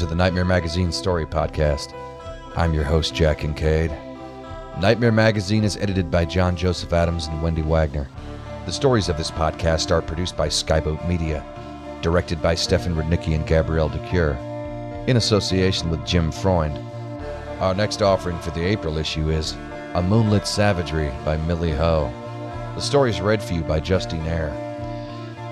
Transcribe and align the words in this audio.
to 0.00 0.06
the 0.06 0.14
Nightmare 0.14 0.46
Magazine 0.46 0.92
Story 0.92 1.26
Podcast. 1.26 1.92
I'm 2.56 2.72
your 2.72 2.84
host, 2.84 3.14
Jack 3.14 3.40
Kincaid. 3.40 3.90
Nightmare 4.80 5.12
Magazine 5.12 5.62
is 5.62 5.76
edited 5.76 6.10
by 6.10 6.24
John 6.24 6.56
Joseph 6.56 6.94
Adams 6.94 7.26
and 7.26 7.42
Wendy 7.42 7.60
Wagner. 7.60 8.08
The 8.64 8.72
stories 8.72 9.10
of 9.10 9.18
this 9.18 9.30
podcast 9.30 9.90
are 9.90 10.00
produced 10.00 10.38
by 10.38 10.48
Skyboat 10.48 11.06
Media, 11.06 11.44
directed 12.00 12.40
by 12.40 12.54
Stefan 12.54 12.94
Rudnicki 12.94 13.34
and 13.34 13.46
Gabrielle 13.46 13.90
de 13.90 13.98
Cuir, 14.08 14.38
in 15.06 15.18
association 15.18 15.90
with 15.90 16.06
Jim 16.06 16.32
Freund. 16.32 16.78
Our 17.60 17.74
next 17.74 18.00
offering 18.00 18.38
for 18.38 18.52
the 18.52 18.64
April 18.64 18.96
issue 18.96 19.28
is 19.28 19.52
A 19.92 20.02
Moonlit 20.02 20.46
Savagery 20.46 21.12
by 21.26 21.36
Millie 21.36 21.72
Ho. 21.72 22.10
The 22.74 22.80
story 22.80 23.10
is 23.10 23.20
read 23.20 23.42
for 23.42 23.52
you 23.52 23.60
by 23.60 23.80
Justine 23.80 24.26
Eyre. 24.26 24.48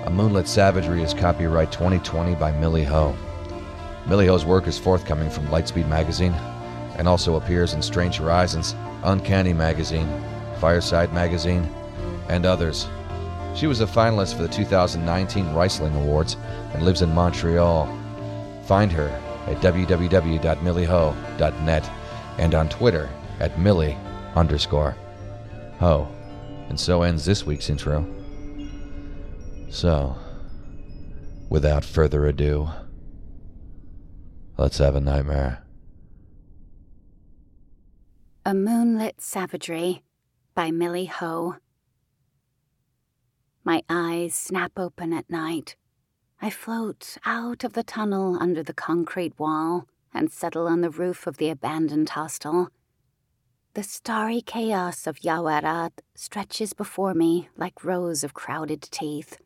A 0.07 0.09
Moonlit 0.09 0.47
Savagery 0.47 1.03
is 1.03 1.13
copyright 1.13 1.71
2020 1.71 2.33
by 2.33 2.51
Millie 2.53 2.83
Ho. 2.85 3.15
Millie 4.09 4.25
Ho's 4.25 4.43
work 4.43 4.65
is 4.65 4.79
forthcoming 4.79 5.29
from 5.29 5.45
Lightspeed 5.49 5.87
Magazine 5.87 6.33
and 6.97 7.07
also 7.07 7.35
appears 7.35 7.75
in 7.75 7.83
Strange 7.83 8.17
Horizons, 8.17 8.73
Uncanny 9.03 9.53
Magazine, 9.53 10.09
Fireside 10.59 11.13
Magazine, 11.13 11.69
and 12.27 12.43
others. 12.43 12.87
She 13.55 13.67
was 13.67 13.81
a 13.81 13.85
finalist 13.85 14.35
for 14.35 14.41
the 14.41 14.47
2019 14.47 15.45
Rhysling 15.53 15.95
Awards 15.95 16.37
and 16.73 16.83
lives 16.83 17.03
in 17.03 17.13
Montreal. 17.13 17.85
Find 18.65 18.91
her 18.91 19.09
at 19.45 19.57
www.millieho.net 19.57 21.91
and 22.39 22.55
on 22.55 22.67
Twitter 22.67 23.07
at 23.39 23.59
millie 23.59 23.95
underscore 24.35 24.95
ho. 25.79 26.07
And 26.69 26.79
so 26.79 27.03
ends 27.03 27.25
this 27.25 27.45
week's 27.45 27.69
intro. 27.69 28.07
So, 29.69 30.17
without 31.49 31.85
further 31.85 32.25
ado, 32.25 32.69
let's 34.59 34.77
have 34.77 34.95
a 34.95 34.99
nightmare. 34.99 35.63
A 38.45 38.53
Moonlit 38.53 39.21
Savagery 39.21 40.03
by 40.53 40.69
Millie 40.69 41.05
Ho. 41.05 41.55
My 43.63 43.83
eyes 43.89 44.35
snap 44.35 44.73
open 44.75 45.13
at 45.13 45.29
night. 45.29 45.77
I 46.41 46.49
float 46.49 47.17
out 47.25 47.63
of 47.63 47.71
the 47.71 47.83
tunnel 47.83 48.37
under 48.37 48.61
the 48.61 48.73
concrete 48.73 49.39
wall 49.39 49.87
and 50.13 50.29
settle 50.29 50.67
on 50.67 50.81
the 50.81 50.89
roof 50.89 51.25
of 51.25 51.37
the 51.37 51.49
abandoned 51.49 52.09
hostel. 52.09 52.67
The 53.75 53.83
starry 53.83 54.41
chaos 54.41 55.07
of 55.07 55.19
Yaowarat 55.19 55.91
stretches 56.15 56.73
before 56.73 57.13
me 57.13 57.47
like 57.55 57.85
rows 57.85 58.25
of 58.25 58.33
crowded 58.33 58.81
teeth. 58.81 59.37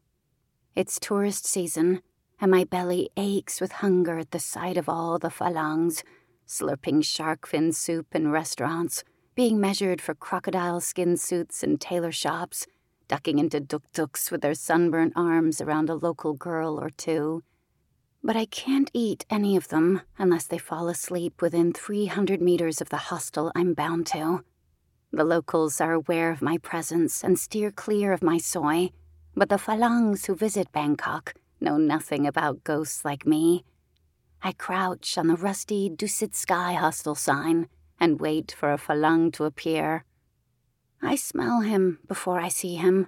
It's 0.75 0.99
tourist 0.99 1.45
season, 1.45 2.01
and 2.43 2.51
my 2.51 2.65
belly 2.65 3.09
aches 3.15 3.61
with 3.61 3.71
hunger 3.71 4.19
at 4.19 4.31
the 4.31 4.39
sight 4.39 4.75
of 4.75 4.89
all 4.89 5.17
the 5.17 5.29
farangs, 5.29 6.03
slurping 6.45 7.01
shark 7.01 7.47
fin 7.47 7.71
soup 7.71 8.13
in 8.13 8.29
restaurants, 8.31 9.05
being 9.33 9.61
measured 9.61 10.01
for 10.01 10.13
crocodile 10.13 10.81
skin 10.81 11.15
suits 11.15 11.63
in 11.63 11.77
tailor 11.77 12.11
shops, 12.11 12.67
ducking 13.07 13.39
into 13.39 13.61
tuk-tuks 13.61 14.29
with 14.29 14.41
their 14.41 14.53
sunburnt 14.53 15.13
arms 15.15 15.61
around 15.61 15.89
a 15.89 15.95
local 15.95 16.33
girl 16.33 16.77
or 16.77 16.89
two. 16.89 17.41
But 18.21 18.35
I 18.35 18.43
can't 18.43 18.91
eat 18.93 19.25
any 19.29 19.55
of 19.55 19.69
them 19.69 20.01
unless 20.17 20.43
they 20.43 20.57
fall 20.57 20.89
asleep 20.89 21.41
within 21.41 21.71
300 21.71 22.41
meters 22.41 22.81
of 22.81 22.89
the 22.89 23.07
hostel 23.07 23.53
I'm 23.55 23.73
bound 23.73 24.05
to. 24.07 24.43
The 25.13 25.23
locals 25.23 25.79
are 25.79 25.93
aware 25.93 26.29
of 26.29 26.41
my 26.41 26.57
presence 26.57 27.23
and 27.23 27.39
steer 27.39 27.71
clear 27.71 28.11
of 28.11 28.21
my 28.21 28.37
soi, 28.37 28.89
but 29.33 29.47
the 29.47 29.57
farangs 29.57 30.25
who 30.25 30.35
visit 30.35 30.73
Bangkok 30.73 31.35
know 31.63 31.77
nothing 31.77 32.27
about 32.27 32.63
ghosts 32.63 33.03
like 33.03 33.25
me. 33.25 33.63
I 34.41 34.51
crouch 34.51 35.17
on 35.17 35.27
the 35.27 35.35
rusty 35.35 35.89
Dusit 35.89 36.35
Sky 36.35 36.73
hostel 36.73 37.15
sign 37.15 37.67
and 37.99 38.19
wait 38.19 38.51
for 38.51 38.71
a 38.71 38.77
farang 38.77 39.31
to 39.33 39.45
appear. 39.45 40.03
I 41.01 41.15
smell 41.15 41.61
him 41.61 41.99
before 42.07 42.39
I 42.39 42.49
see 42.49 42.75
him 42.75 43.07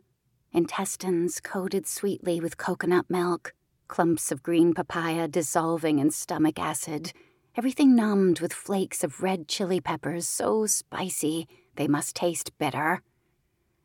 intestines 0.56 1.42
coated 1.42 1.86
sweetly 1.86 2.40
with 2.40 2.56
coconut 2.56 3.06
milk, 3.10 3.54
clumps 3.90 4.32
of 4.32 4.42
green 4.42 4.74
papaya 4.74 5.28
dissolving 5.28 6.00
in 6.00 6.10
stomach 6.10 6.58
acid, 6.58 7.12
everything 7.58 7.94
numbed 7.94 8.40
with 8.40 8.54
flakes 8.54 9.04
of 9.04 9.22
red 9.22 9.50
chili 9.50 9.82
peppers 9.82 10.26
so 10.26 10.66
spicy 10.66 11.46
they 11.76 11.90
must 11.90 12.16
taste 12.16 12.58
bitter. 12.58 13.02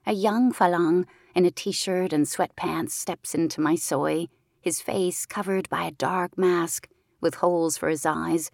A 0.07 0.13
young 0.13 0.53
farang 0.53 1.07
in 1.35 1.45
a 1.45 1.51
t 1.51 1.73
shirt 1.73 2.13
and 2.13 2.25
sweatpants 2.25 2.93
steps 2.93 3.35
into 3.35 3.61
my 3.61 3.75
soi, 3.75 4.29
his 4.61 4.81
face 4.81 5.27
covered 5.27 5.69
by 5.69 5.85
a 5.85 5.93
dark 5.93 6.37
mask 6.37 6.89
with 7.21 7.37
holes 7.37 7.77
for 7.77 7.89
his 7.89 8.05
eyes, 8.05 8.51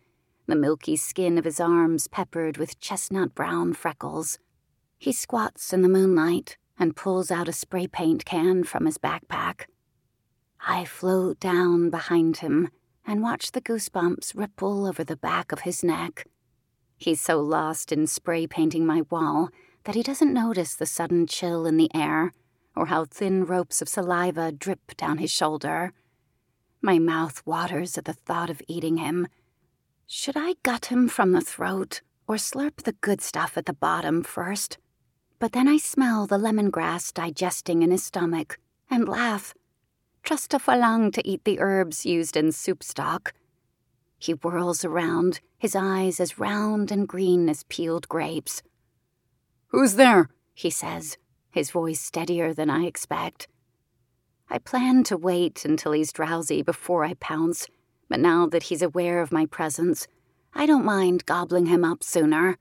the 0.47 0.56
milky 0.56 0.97
skin 0.97 1.39
of 1.39 1.44
his 1.44 1.61
arms 1.61 2.06
peppered 2.06 2.56
with 2.56 2.81
chestnut 2.81 3.34
brown 3.34 3.72
freckles. 3.72 4.39
He 4.99 5.12
squats 5.12 5.72
in 5.72 5.83
the 5.83 5.89
moonlight 5.89 6.56
and 6.78 6.97
pulls 6.97 7.31
out 7.31 7.49
a 7.49 7.53
spray 7.53 7.87
paint 7.87 8.25
can 8.25 8.65
from 8.65 8.87
his 8.87 8.99
backpack. 8.99 9.65
I 10.65 10.84
float 10.84 11.41
down 11.41 11.91
behind 11.91 12.38
him 12.38 12.71
and 13.06 13.23
watch 13.23 13.53
the 13.53 13.61
goosebumps 13.61 14.34
ripple 14.34 14.87
over 14.87 15.05
the 15.05 15.17
back 15.17 15.53
of 15.53 15.61
his 15.61 15.84
neck. 15.84 16.27
He's 16.97 17.21
so 17.21 17.41
lost 17.41 17.93
in 17.93 18.06
spray 18.06 18.47
painting 18.47 18.87
my 18.87 19.03
wall 19.11 19.50
that 19.84 19.94
he 19.94 20.03
doesn't 20.03 20.33
notice 20.33 20.75
the 20.75 20.87
sudden 20.87 21.27
chill 21.27 21.67
in 21.67 21.77
the 21.77 21.91
air 21.94 22.33
or 22.76 22.87
how 22.87 23.06
thin 23.06 23.44
ropes 23.44 23.81
of 23.81 23.88
saliva 23.88 24.53
drip 24.53 24.97
down 24.97 25.19
his 25.19 25.31
shoulder. 25.31 25.92
My 26.82 26.98
mouth 26.98 27.42
waters 27.47 27.97
at 27.97 28.04
the 28.04 28.12
thought 28.12 28.50
of 28.50 28.62
eating 28.69 28.98
him. 28.98 29.28
Should 30.06 30.37
I 30.37 30.54
gut 30.62 30.87
him 30.87 31.09
from 31.09 31.32
the 31.32 31.41
throat 31.41 32.03
or 32.28 32.37
slurp 32.37 32.82
the 32.82 32.92
good 32.92 33.20
stuff 33.20 33.56
at 33.56 33.66
the 33.66 33.72
bottom 33.72 34.22
first? 34.22 34.78
But 35.38 35.53
then 35.53 35.66
I 35.66 35.78
smell 35.78 36.26
the 36.26 36.38
lemongrass 36.38 37.12
digesting 37.12 37.82
in 37.82 37.91
his 37.91 38.04
stomach 38.04 38.59
and 38.91 39.08
laugh. 39.08 39.54
Trust 40.22 40.54
a 40.54 40.58
farang 40.58 41.12
to 41.12 41.26
eat 41.26 41.44
the 41.44 41.60
herbs 41.60 42.06
used 42.06 42.37
in 42.37 42.53
soup 42.53 42.82
stock. 42.82 43.32
He 44.19 44.32
whirls 44.32 44.84
around, 44.84 45.41
his 45.58 45.76
eyes 45.76 46.20
as 46.20 46.38
round 46.38 46.91
and 46.91 47.06
green 47.06 47.48
as 47.48 47.64
peeled 47.64 48.08
grapes. 48.08 48.62
Who's 49.69 49.94
there? 49.94 50.31
he 50.54 50.70
says, 50.70 51.19
his 51.56 51.71
voice 51.71 52.00
steadier 52.00 52.53
than 52.53 52.69
I 52.69 52.84
expect. 52.84 53.49
I 54.50 54.59
plan 54.59 55.05
to 55.05 55.17
wait 55.17 55.65
until 55.65 55.93
he's 55.93 56.12
drowsy 56.12 56.61
before 56.61 57.03
I 57.03 57.15
pounce, 57.15 57.67
but 58.11 58.21
now 58.21 58.47
that 58.49 58.65
he's 58.65 58.83
aware 58.83 59.22
of 59.22 59.33
my 59.33 59.47
presence, 59.47 60.06
I 60.55 60.67
don't 60.67 60.84
mind 60.84 61.25
gobbling 61.25 61.65
him 61.65 61.83
up 61.83 62.05
sooner. 62.05 62.59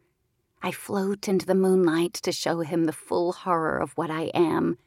I 0.63 0.71
float 0.71 1.27
into 1.27 1.45
the 1.45 1.53
moonlight 1.53 2.13
to 2.13 2.31
show 2.31 2.61
him 2.61 2.85
the 2.85 2.93
full 2.93 3.33
horror 3.33 3.79
of 3.79 3.91
what 3.97 4.09
I 4.09 4.31
am 4.33 4.77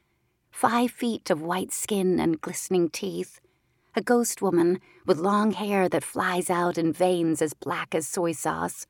five 0.51 0.91
feet 0.91 1.29
of 1.29 1.43
white 1.43 1.71
skin 1.71 2.19
and 2.19 2.41
glistening 2.41 2.89
teeth, 2.89 3.39
a 3.95 4.01
ghost 4.01 4.41
woman 4.41 4.81
with 5.05 5.19
long 5.19 5.53
hair 5.53 5.87
that 5.87 6.03
flies 6.03 6.49
out 6.49 6.79
in 6.79 6.95
veins 6.95 7.43
as 7.43 7.53
black 7.53 7.95
as 7.95 8.09
soy 8.09 8.33
sauce. 8.33 8.87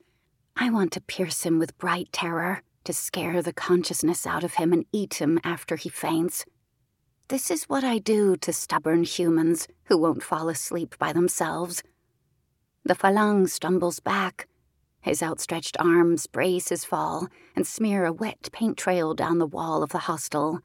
I 0.57 0.71
want 0.71 0.93
to 0.93 1.01
pierce 1.01 1.43
him 1.43 1.59
with 1.59 1.77
bright 1.77 2.11
terror, 2.13 2.63
to 2.89 2.93
scare 2.95 3.43
the 3.43 3.53
consciousness 3.53 4.27
out 4.27 4.43
of 4.43 4.55
him 4.55 4.73
and 4.73 4.87
eat 4.95 5.21
him 5.21 5.39
after 5.45 5.77
he 5.77 5.91
faints. 5.91 6.47
This 7.29 7.51
is 7.51 7.65
what 7.65 7.85
I 7.85 7.99
do 7.99 8.35
to 8.39 8.51
stubborn 8.51 9.03
humans 9.03 9.69
who 9.85 9.99
won't 9.99 10.23
fall 10.23 10.49
asleep 10.49 10.97
by 10.99 11.13
themselves. 11.13 11.83
The 12.87 12.95
Farang 12.95 13.47
stumbles 13.47 14.01
back, 14.01 14.49
his 15.03 15.23
outstretched 15.23 15.77
arms 15.79 16.27
brace 16.27 16.71
his 16.71 16.87
fall 16.87 17.29
and 17.55 17.67
smear 17.67 18.07
a 18.07 18.13
wet 18.13 18.49
paint 18.53 18.79
trail 18.79 19.13
down 19.13 19.37
the 19.37 19.47
wall 19.47 19.83
of 19.83 19.91
the 19.91 20.07
hostel. 20.09 20.61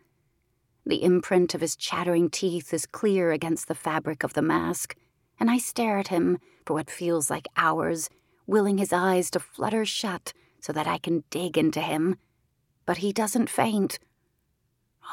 The 0.85 1.03
imprint 1.03 1.53
of 1.53 1.59
his 1.59 1.75
chattering 1.75 2.29
teeth 2.29 2.73
is 2.73 2.85
clear 2.85 3.33
against 3.33 3.67
the 3.67 3.75
fabric 3.75 4.23
of 4.23 4.31
the 4.31 4.41
mask, 4.41 4.95
and 5.41 5.51
I 5.51 5.57
stare 5.57 5.97
at 5.97 6.07
him 6.07 6.37
for 6.65 6.73
what 6.73 6.89
feels 6.89 7.29
like 7.29 7.49
hours, 7.57 8.09
willing 8.47 8.77
his 8.77 8.93
eyes 8.93 9.29
to 9.31 9.41
flutter 9.41 9.83
shut 9.83 10.31
so 10.63 10.71
that 10.71 10.88
I 10.88 10.98
can 10.98 11.25
dig 11.30 11.57
into 11.57 11.81
him. 11.81 12.15
But 12.86 12.98
he 12.98 13.12
doesn't 13.12 13.50
faint. 13.50 14.00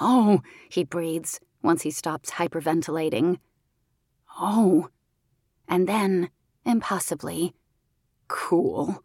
Oh, 0.01 0.43
he 0.69 0.85
breathes 0.85 1.41
once 1.61 1.83
he 1.83 1.91
stops 1.91 2.33
hyperventilating. 2.33 3.39
Oh. 4.41 4.91
And 5.67 5.89
then, 5.89 6.31
impossibly, 6.65 7.55
cool. 8.29 9.03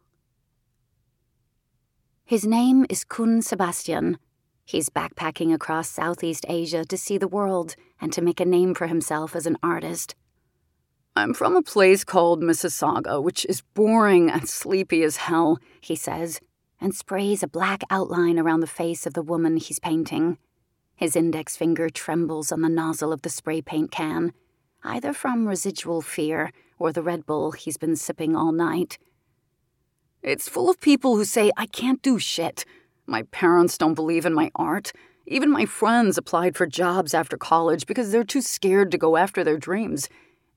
His 2.23 2.45
name 2.45 2.85
is 2.91 3.03
Khun 3.03 3.43
Sebastian. 3.43 4.19
He's 4.65 4.89
backpacking 4.89 5.51
across 5.51 5.89
Southeast 5.89 6.45
Asia 6.47 6.85
to 6.85 6.97
see 6.97 7.17
the 7.17 7.27
world 7.27 7.75
and 7.99 8.13
to 8.13 8.21
make 8.21 8.39
a 8.39 8.45
name 8.45 8.75
for 8.75 8.85
himself 8.85 9.35
as 9.35 9.47
an 9.47 9.57
artist. 9.63 10.13
I'm 11.17 11.33
from 11.33 11.55
a 11.55 11.61
place 11.61 12.03
called 12.03 12.41
Mississauga, 12.41 13.23
which 13.23 13.45
is 13.45 13.63
boring 13.73 14.29
and 14.29 14.49
sleepy 14.49 15.01
as 15.01 15.15
hell, 15.15 15.59
he 15.79 15.95
says, 15.95 16.41
and 16.81 16.93
sprays 16.93 17.41
a 17.41 17.47
black 17.47 17.83
outline 17.89 18.37
around 18.37 18.59
the 18.59 18.67
face 18.67 19.05
of 19.05 19.13
the 19.13 19.21
woman 19.21 19.55
he's 19.55 19.79
painting. 19.79 20.37
His 20.93 21.15
index 21.15 21.55
finger 21.55 21.89
trembles 21.89 22.51
on 22.51 22.61
the 22.61 22.69
nozzle 22.69 23.13
of 23.13 23.21
the 23.21 23.29
spray 23.29 23.61
paint 23.61 23.91
can, 23.91 24.33
either 24.83 25.13
from 25.13 25.47
residual 25.47 26.01
fear 26.01 26.51
or 26.77 26.91
the 26.91 27.01
Red 27.01 27.25
Bull 27.25 27.51
he's 27.51 27.77
been 27.77 27.95
sipping 27.95 28.35
all 28.35 28.51
night. 28.51 28.97
It's 30.21 30.49
full 30.49 30.69
of 30.69 30.81
people 30.81 31.15
who 31.15 31.23
say 31.23 31.49
I 31.55 31.65
can't 31.65 32.01
do 32.01 32.19
shit. 32.19 32.65
My 33.07 33.23
parents 33.23 33.77
don't 33.77 33.93
believe 33.93 34.25
in 34.25 34.33
my 34.33 34.51
art. 34.55 34.91
Even 35.27 35.49
my 35.49 35.65
friends 35.65 36.17
applied 36.17 36.57
for 36.57 36.67
jobs 36.67 37.13
after 37.13 37.37
college 37.37 37.85
because 37.85 38.11
they're 38.11 38.25
too 38.25 38.41
scared 38.41 38.91
to 38.91 38.97
go 38.97 39.15
after 39.15 39.45
their 39.45 39.57
dreams. 39.57 40.09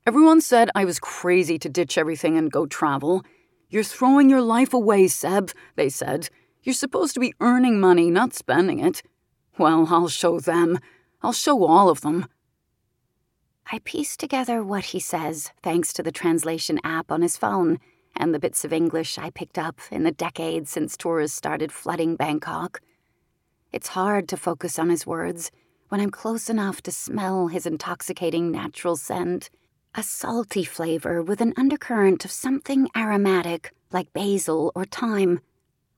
Everyone 0.09 0.41
said 0.41 0.71
I 0.73 0.85
was 0.85 0.99
crazy 0.99 1.59
to 1.59 1.69
ditch 1.69 1.95
everything 1.95 2.35
and 2.35 2.51
go 2.51 2.65
travel. 2.65 3.23
You're 3.69 3.83
throwing 3.83 4.27
your 4.27 4.41
life 4.41 4.73
away, 4.73 5.07
Seb, 5.07 5.51
they 5.75 5.87
said. 5.87 6.29
You're 6.63 6.73
supposed 6.73 7.13
to 7.13 7.19
be 7.19 7.35
earning 7.39 7.79
money, 7.79 8.09
not 8.09 8.33
spending 8.33 8.79
it. 8.79 9.03
Well, 9.59 9.85
I'll 9.87 10.07
show 10.07 10.39
them. 10.39 10.79
I'll 11.21 11.31
show 11.31 11.63
all 11.63 11.89
of 11.89 12.01
them. 12.01 12.25
I 13.71 13.81
piece 13.83 14.17
together 14.17 14.63
what 14.63 14.85
he 14.85 14.99
says 14.99 15.51
thanks 15.61 15.93
to 15.93 16.01
the 16.01 16.11
translation 16.11 16.79
app 16.83 17.11
on 17.11 17.21
his 17.21 17.37
phone 17.37 17.77
and 18.15 18.33
the 18.33 18.39
bits 18.39 18.65
of 18.65 18.73
English 18.73 19.19
I 19.19 19.29
picked 19.29 19.59
up 19.59 19.79
in 19.91 20.01
the 20.01 20.11
decades 20.11 20.71
since 20.71 20.97
tourists 20.97 21.37
started 21.37 21.71
flooding 21.71 22.15
Bangkok. 22.15 22.81
It's 23.71 23.89
hard 23.89 24.27
to 24.29 24.37
focus 24.37 24.79
on 24.79 24.89
his 24.89 25.05
words 25.05 25.51
when 25.89 26.01
I'm 26.01 26.09
close 26.09 26.49
enough 26.49 26.81
to 26.81 26.91
smell 26.91 27.49
his 27.49 27.67
intoxicating 27.67 28.51
natural 28.51 28.95
scent. 28.95 29.51
A 29.95 30.03
salty 30.03 30.63
flavor 30.63 31.23
with 31.23 31.41
an 31.41 31.53
undercurrent 31.57 32.23
of 32.23 32.31
something 32.31 32.87
aromatic 32.95 33.73
like 33.91 34.13
basil 34.13 34.71
or 34.75 34.85
thyme. 34.85 35.39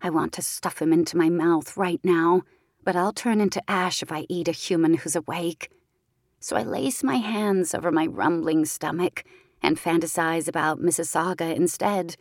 I 0.02 0.10
want 0.10 0.32
to 0.34 0.42
stuff 0.42 0.82
him 0.82 0.94
into 0.94 1.18
my 1.18 1.30
mouth 1.30 1.76
right 1.76 2.00
now, 2.02 2.44
but 2.86 2.96
I'll 2.96 3.12
turn 3.12 3.42
into 3.42 3.62
ash 3.70 4.02
if 4.02 4.10
I 4.10 4.26
eat 4.30 4.48
a 4.48 4.54
human 4.54 4.94
who's 4.94 5.18
awake. 5.18 5.70
So 6.40 6.56
I 6.56 6.64
lace 6.64 7.04
my 7.04 7.18
hands 7.18 7.76
over 7.76 7.92
my 7.92 8.08
rumbling 8.08 8.64
stomach 8.64 9.26
and 9.62 9.78
fantasize 9.78 10.48
about 10.48 10.80
Mississauga 10.80 11.54
instead, 11.54 12.16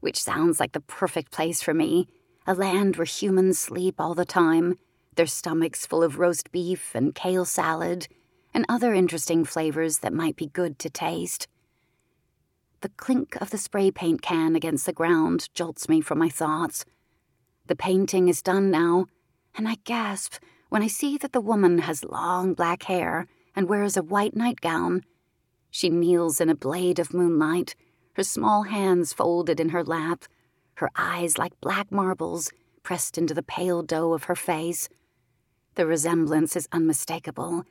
which 0.00 0.22
sounds 0.22 0.58
like 0.58 0.72
the 0.72 0.80
perfect 0.80 1.32
place 1.32 1.60
for 1.60 1.74
me 1.74 2.08
a 2.46 2.54
land 2.54 2.96
where 2.96 3.04
humans 3.04 3.58
sleep 3.58 3.96
all 4.00 4.14
the 4.14 4.24
time, 4.24 4.78
their 5.16 5.26
stomachs 5.26 5.84
full 5.84 6.02
of 6.02 6.18
roast 6.18 6.50
beef 6.50 6.94
and 6.94 7.14
kale 7.14 7.44
salad, 7.44 8.08
and 8.52 8.66
other 8.68 8.94
interesting 8.94 9.44
flavors 9.44 9.98
that 9.98 10.12
might 10.12 10.36
be 10.36 10.46
good 10.46 10.78
to 10.80 10.90
taste. 10.90 11.46
The 12.80 12.88
clink 12.90 13.36
of 13.40 13.50
the 13.50 13.58
spray 13.58 13.90
paint 13.90 14.22
can 14.22 14.56
against 14.56 14.86
the 14.86 14.92
ground 14.92 15.48
jolts 15.54 15.88
me 15.88 16.00
from 16.00 16.18
my 16.18 16.28
thoughts. 16.28 16.84
The 17.66 17.76
painting 17.76 18.28
is 18.28 18.42
done 18.42 18.70
now, 18.70 19.06
and 19.54 19.68
I 19.68 19.76
gasp 19.84 20.36
when 20.70 20.82
I 20.82 20.86
see 20.86 21.18
that 21.18 21.32
the 21.32 21.40
woman 21.40 21.78
has 21.78 22.04
long 22.04 22.54
black 22.54 22.84
hair 22.84 23.26
and 23.54 23.68
wears 23.68 23.96
a 23.96 24.02
white 24.02 24.34
nightgown. 24.34 25.02
She 25.70 25.90
kneels 25.90 26.40
in 26.40 26.48
a 26.48 26.54
blade 26.54 26.98
of 26.98 27.12
moonlight, 27.12 27.74
her 28.14 28.22
small 28.22 28.64
hands 28.64 29.12
folded 29.12 29.60
in 29.60 29.68
her 29.70 29.84
lap, 29.84 30.24
her 30.74 30.90
eyes 30.96 31.38
like 31.38 31.60
black 31.60 31.92
marbles 31.92 32.50
pressed 32.82 33.18
into 33.18 33.34
the 33.34 33.42
pale 33.42 33.82
dough 33.82 34.12
of 34.12 34.24
her 34.24 34.34
face. 34.34 34.88
The 35.74 35.86
resemblance 35.86 36.56
is 36.56 36.68
unmistakable, 36.72 37.64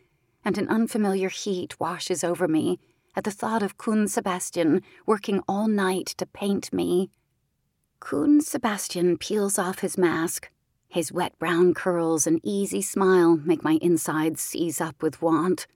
and 0.44 0.58
an 0.58 0.68
unfamiliar 0.68 1.30
heat 1.30 1.80
washes 1.80 2.24
over 2.24 2.48
me 2.48 2.80
at 3.16 3.24
the 3.24 3.32
thought 3.32 3.64
of 3.64 3.78
Khun 3.78 4.08
Sebastian 4.08 4.82
working 5.06 5.42
all 5.48 5.68
night 5.68 6.08
to 6.18 6.26
paint 6.26 6.72
me. 6.72 7.10
Khun 8.02 8.42
Sebastian 8.42 9.18
peels 9.18 9.60
off 9.60 9.80
his 9.80 9.98
mask. 9.98 10.50
His 10.88 11.12
wet 11.12 11.38
brown 11.38 11.74
curls 11.74 12.26
and 12.26 12.40
easy 12.44 12.82
smile 12.82 13.38
make 13.38 13.64
my 13.64 13.78
insides 13.82 14.42
seize 14.42 14.80
up 14.80 15.04
with 15.04 15.22
want. 15.22 15.68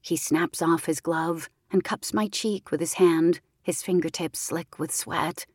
He 0.00 0.16
snaps 0.16 0.60
off 0.60 0.86
his 0.86 1.00
glove 1.00 1.48
and 1.70 1.82
cups 1.82 2.12
my 2.12 2.28
cheek 2.28 2.70
with 2.70 2.80
his 2.80 2.94
hand, 2.94 3.40
his 3.62 3.82
fingertips 3.82 4.38
slick 4.38 4.78
with 4.78 4.92
sweat. 4.92 5.46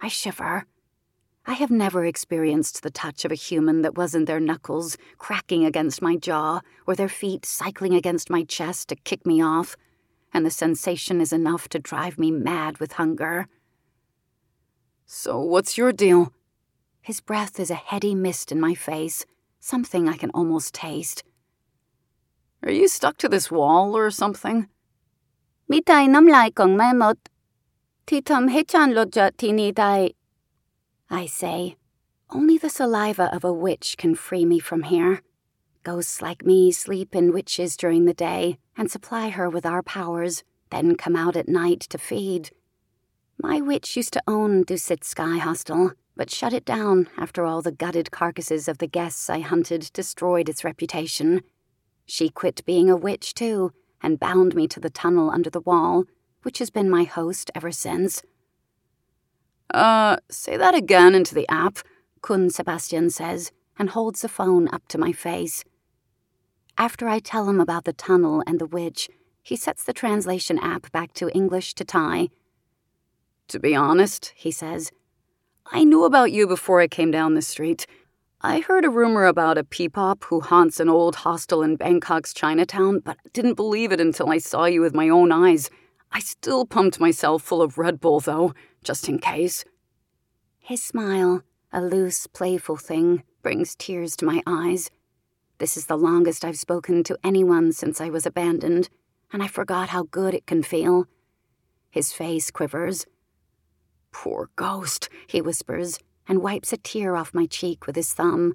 I 0.00 0.08
shiver. 0.08 0.66
I 1.50 1.54
have 1.54 1.72
never 1.72 2.06
experienced 2.06 2.84
the 2.84 2.92
touch 2.92 3.24
of 3.24 3.32
a 3.32 3.34
human 3.48 3.82
that 3.82 3.96
wasn't 3.96 4.26
their 4.26 4.38
knuckles 4.38 4.96
cracking 5.18 5.64
against 5.64 6.00
my 6.00 6.14
jaw 6.14 6.60
or 6.86 6.94
their 6.94 7.08
feet 7.08 7.44
cycling 7.44 7.92
against 7.92 8.30
my 8.30 8.44
chest 8.44 8.88
to 8.88 8.94
kick 8.94 9.26
me 9.26 9.42
off, 9.42 9.74
and 10.32 10.46
the 10.46 10.50
sensation 10.52 11.20
is 11.20 11.32
enough 11.32 11.68
to 11.70 11.80
drive 11.80 12.20
me 12.20 12.30
mad 12.30 12.78
with 12.78 12.92
hunger. 12.92 13.48
So, 15.06 15.40
what's 15.40 15.76
your 15.76 15.90
deal? 15.90 16.32
His 17.02 17.20
breath 17.20 17.58
is 17.58 17.72
a 17.72 17.82
heady 17.90 18.14
mist 18.14 18.52
in 18.52 18.60
my 18.60 18.74
face, 18.76 19.26
something 19.58 20.08
I 20.08 20.16
can 20.16 20.30
almost 20.30 20.72
taste. 20.72 21.24
Are 22.62 22.70
you 22.70 22.86
stuck 22.86 23.16
to 23.16 23.28
this 23.28 23.50
wall 23.50 23.96
or 23.96 24.12
something? 24.12 24.68
Mitai 25.68 26.06
namlai 26.14 26.54
kong 26.54 26.76
memot. 26.76 27.18
Titam 28.06 28.54
hechan 28.54 28.94
loja 28.94 29.36
tini 29.36 29.72
dai 29.72 30.12
I 31.10 31.26
say, 31.26 31.76
only 32.30 32.56
the 32.56 32.70
saliva 32.70 33.34
of 33.34 33.44
a 33.44 33.52
witch 33.52 33.96
can 33.98 34.14
free 34.14 34.44
me 34.44 34.60
from 34.60 34.84
here. 34.84 35.22
Ghosts 35.82 36.22
like 36.22 36.44
me 36.44 36.70
sleep 36.70 37.16
in 37.16 37.32
witches 37.32 37.76
during 37.76 38.04
the 38.04 38.14
day 38.14 38.58
and 38.76 38.88
supply 38.88 39.30
her 39.30 39.50
with 39.50 39.66
our 39.66 39.82
powers, 39.82 40.44
then 40.70 40.94
come 40.94 41.16
out 41.16 41.34
at 41.34 41.48
night 41.48 41.80
to 41.80 41.98
feed. 41.98 42.50
My 43.42 43.60
witch 43.60 43.96
used 43.96 44.12
to 44.12 44.22
own 44.28 44.64
Dusit 44.64 45.02
Sky 45.02 45.38
Hostel, 45.38 45.92
but 46.16 46.30
shut 46.30 46.52
it 46.52 46.64
down 46.64 47.08
after 47.16 47.44
all 47.44 47.60
the 47.60 47.72
gutted 47.72 48.12
carcasses 48.12 48.68
of 48.68 48.78
the 48.78 48.86
guests 48.86 49.28
I 49.28 49.40
hunted 49.40 49.90
destroyed 49.92 50.48
its 50.48 50.62
reputation. 50.62 51.40
She 52.06 52.28
quit 52.28 52.64
being 52.64 52.88
a 52.88 52.96
witch, 52.96 53.34
too, 53.34 53.72
and 54.00 54.20
bound 54.20 54.54
me 54.54 54.68
to 54.68 54.78
the 54.78 54.90
tunnel 54.90 55.30
under 55.30 55.50
the 55.50 55.60
wall, 55.60 56.04
which 56.42 56.58
has 56.58 56.70
been 56.70 56.88
my 56.88 57.04
host 57.04 57.50
ever 57.54 57.72
since. 57.72 58.22
Uh, 59.72 60.16
say 60.28 60.56
that 60.56 60.74
again 60.74 61.14
into 61.14 61.34
the 61.34 61.48
app, 61.48 61.78
Khun 62.22 62.50
Sebastian 62.50 63.10
says, 63.10 63.52
and 63.78 63.90
holds 63.90 64.22
the 64.22 64.28
phone 64.28 64.68
up 64.72 64.86
to 64.88 64.98
my 64.98 65.12
face. 65.12 65.64
After 66.76 67.08
I 67.08 67.18
tell 67.18 67.48
him 67.48 67.60
about 67.60 67.84
the 67.84 67.92
tunnel 67.92 68.42
and 68.46 68.58
the 68.58 68.66
witch, 68.66 69.08
he 69.42 69.56
sets 69.56 69.84
the 69.84 69.92
translation 69.92 70.58
app 70.58 70.90
back 70.92 71.12
to 71.14 71.30
English 71.30 71.74
to 71.74 71.84
Thai. 71.84 72.28
To 73.48 73.58
be 73.58 73.74
honest, 73.74 74.32
he 74.36 74.50
says, 74.50 74.90
I 75.66 75.84
knew 75.84 76.04
about 76.04 76.32
you 76.32 76.46
before 76.46 76.80
I 76.80 76.88
came 76.88 77.10
down 77.10 77.34
the 77.34 77.42
street. 77.42 77.86
I 78.42 78.60
heard 78.60 78.84
a 78.84 78.90
rumor 78.90 79.26
about 79.26 79.58
a 79.58 79.66
phi 79.70 79.88
pop 79.88 80.24
who 80.24 80.40
haunts 80.40 80.80
an 80.80 80.88
old 80.88 81.16
hostel 81.16 81.62
in 81.62 81.76
Bangkok's 81.76 82.34
Chinatown, 82.34 83.00
but 83.00 83.18
didn't 83.32 83.54
believe 83.54 83.92
it 83.92 84.00
until 84.00 84.30
I 84.30 84.38
saw 84.38 84.64
you 84.64 84.80
with 84.80 84.94
my 84.94 85.08
own 85.08 85.30
eyes. 85.30 85.70
I 86.10 86.20
still 86.20 86.64
pumped 86.66 86.98
myself 86.98 87.42
full 87.42 87.62
of 87.62 87.78
Red 87.78 88.00
Bull, 88.00 88.20
though 88.20 88.54
just 88.84 89.08
in 89.08 89.18
case. 89.18 89.64
His 90.70 90.84
smile, 90.84 91.42
a 91.72 91.82
loose, 91.82 92.28
playful 92.28 92.76
thing, 92.76 93.24
brings 93.42 93.74
tears 93.74 94.14
to 94.14 94.24
my 94.24 94.40
eyes. 94.46 94.88
This 95.58 95.76
is 95.76 95.86
the 95.86 95.98
longest 95.98 96.44
I've 96.44 96.60
spoken 96.60 97.02
to 97.02 97.18
anyone 97.24 97.72
since 97.72 98.00
I 98.00 98.08
was 98.08 98.24
abandoned, 98.24 98.88
and 99.32 99.42
I 99.42 99.48
forgot 99.48 99.88
how 99.88 100.04
good 100.04 100.32
it 100.32 100.46
can 100.46 100.62
feel. 100.62 101.08
His 101.90 102.12
face 102.12 102.52
quivers. 102.52 103.04
Poor 104.12 104.50
ghost, 104.54 105.08
he 105.26 105.40
whispers, 105.40 105.98
and 106.28 106.40
wipes 106.40 106.72
a 106.72 106.76
tear 106.76 107.16
off 107.16 107.34
my 107.34 107.46
cheek 107.46 107.88
with 107.88 107.96
his 107.96 108.14
thumb. 108.14 108.54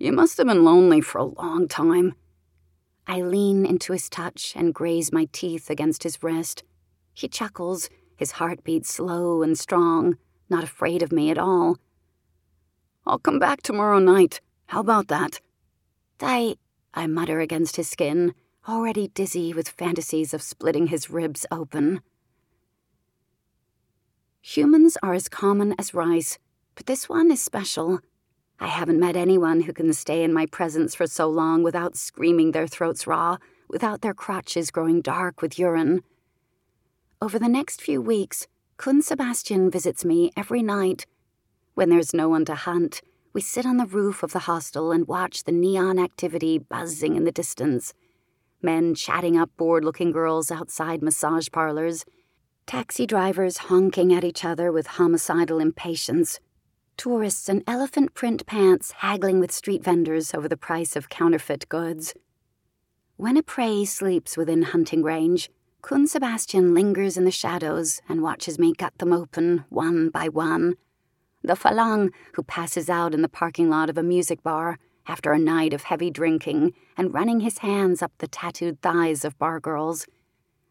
You 0.00 0.10
must 0.10 0.36
have 0.38 0.48
been 0.48 0.64
lonely 0.64 1.00
for 1.00 1.18
a 1.18 1.26
long 1.26 1.68
time. 1.68 2.16
I 3.06 3.20
lean 3.20 3.64
into 3.64 3.92
his 3.92 4.10
touch 4.10 4.54
and 4.56 4.74
graze 4.74 5.12
my 5.12 5.28
teeth 5.30 5.70
against 5.70 6.02
his 6.02 6.24
wrist. 6.24 6.64
He 7.12 7.28
chuckles 7.28 7.88
his 8.16 8.32
heartbeat 8.32 8.84
slow 8.84 9.44
and 9.44 9.56
strong, 9.56 10.16
not 10.48 10.64
afraid 10.64 11.02
of 11.02 11.12
me 11.12 11.30
at 11.30 11.38
all. 11.38 11.78
I'll 13.06 13.18
come 13.18 13.38
back 13.38 13.62
tomorrow 13.62 13.98
night. 13.98 14.40
How 14.66 14.80
about 14.80 15.08
that? 15.08 15.40
I, 16.20 16.56
I 16.94 17.06
mutter 17.06 17.40
against 17.40 17.76
his 17.76 17.88
skin, 17.88 18.34
already 18.68 19.08
dizzy 19.08 19.52
with 19.52 19.68
fantasies 19.68 20.32
of 20.32 20.42
splitting 20.42 20.86
his 20.86 21.10
ribs 21.10 21.44
open. 21.50 22.00
Humans 24.40 24.96
are 25.02 25.14
as 25.14 25.28
common 25.28 25.74
as 25.78 25.94
rice, 25.94 26.38
but 26.74 26.86
this 26.86 27.08
one 27.08 27.30
is 27.30 27.42
special. 27.42 28.00
I 28.60 28.68
haven't 28.68 29.00
met 29.00 29.16
anyone 29.16 29.62
who 29.62 29.72
can 29.72 29.92
stay 29.92 30.22
in 30.22 30.32
my 30.32 30.46
presence 30.46 30.94
for 30.94 31.06
so 31.06 31.28
long 31.28 31.62
without 31.62 31.96
screaming 31.96 32.52
their 32.52 32.66
throats 32.66 33.06
raw, 33.06 33.38
without 33.68 34.00
their 34.00 34.14
crotches 34.14 34.70
growing 34.70 35.00
dark 35.00 35.42
with 35.42 35.58
urine. 35.58 36.02
Over 37.20 37.38
the 37.38 37.48
next 37.48 37.82
few 37.82 38.00
weeks, 38.00 38.46
Khun 38.76 39.02
Sebastian 39.02 39.70
visits 39.70 40.04
me 40.04 40.32
every 40.36 40.62
night. 40.62 41.06
When 41.74 41.90
there's 41.90 42.12
no 42.12 42.28
one 42.28 42.44
to 42.46 42.54
hunt, 42.56 43.02
we 43.32 43.40
sit 43.40 43.64
on 43.64 43.76
the 43.76 43.86
roof 43.86 44.22
of 44.22 44.32
the 44.32 44.40
hostel 44.40 44.90
and 44.90 45.06
watch 45.06 45.44
the 45.44 45.52
neon 45.52 45.98
activity 45.98 46.58
buzzing 46.58 47.14
in 47.14 47.24
the 47.24 47.32
distance. 47.32 47.94
Men 48.60 48.94
chatting 48.94 49.38
up 49.38 49.50
bored 49.56 49.84
looking 49.84 50.10
girls 50.10 50.50
outside 50.50 51.02
massage 51.02 51.48
parlors, 51.52 52.04
taxi 52.66 53.06
drivers 53.06 53.58
honking 53.58 54.12
at 54.12 54.24
each 54.24 54.44
other 54.44 54.72
with 54.72 54.86
homicidal 54.98 55.60
impatience, 55.60 56.40
tourists 56.96 57.48
in 57.48 57.62
elephant 57.68 58.14
print 58.14 58.44
pants 58.44 58.90
haggling 58.98 59.38
with 59.38 59.52
street 59.52 59.84
vendors 59.84 60.34
over 60.34 60.48
the 60.48 60.56
price 60.56 60.96
of 60.96 61.08
counterfeit 61.08 61.68
goods. 61.68 62.12
When 63.16 63.36
a 63.36 63.42
prey 63.42 63.84
sleeps 63.84 64.36
within 64.36 64.62
hunting 64.62 65.02
range, 65.04 65.48
Khun 65.84 66.08
Sebastian 66.08 66.72
lingers 66.72 67.18
in 67.18 67.26
the 67.26 67.30
shadows 67.30 68.00
and 68.08 68.22
watches 68.22 68.58
me 68.58 68.72
cut 68.72 68.96
them 68.96 69.12
open 69.12 69.66
one 69.68 70.08
by 70.08 70.30
one. 70.30 70.76
The 71.42 71.56
farang 71.56 72.10
who 72.32 72.42
passes 72.42 72.88
out 72.88 73.12
in 73.12 73.20
the 73.20 73.28
parking 73.28 73.68
lot 73.68 73.90
of 73.90 73.98
a 73.98 74.02
music 74.02 74.42
bar 74.42 74.78
after 75.06 75.32
a 75.32 75.38
night 75.38 75.74
of 75.74 75.82
heavy 75.82 76.10
drinking 76.10 76.72
and 76.96 77.12
running 77.12 77.40
his 77.40 77.58
hands 77.58 78.00
up 78.00 78.12
the 78.16 78.26
tattooed 78.26 78.80
thighs 78.80 79.26
of 79.26 79.38
bar 79.38 79.60
girls. 79.60 80.06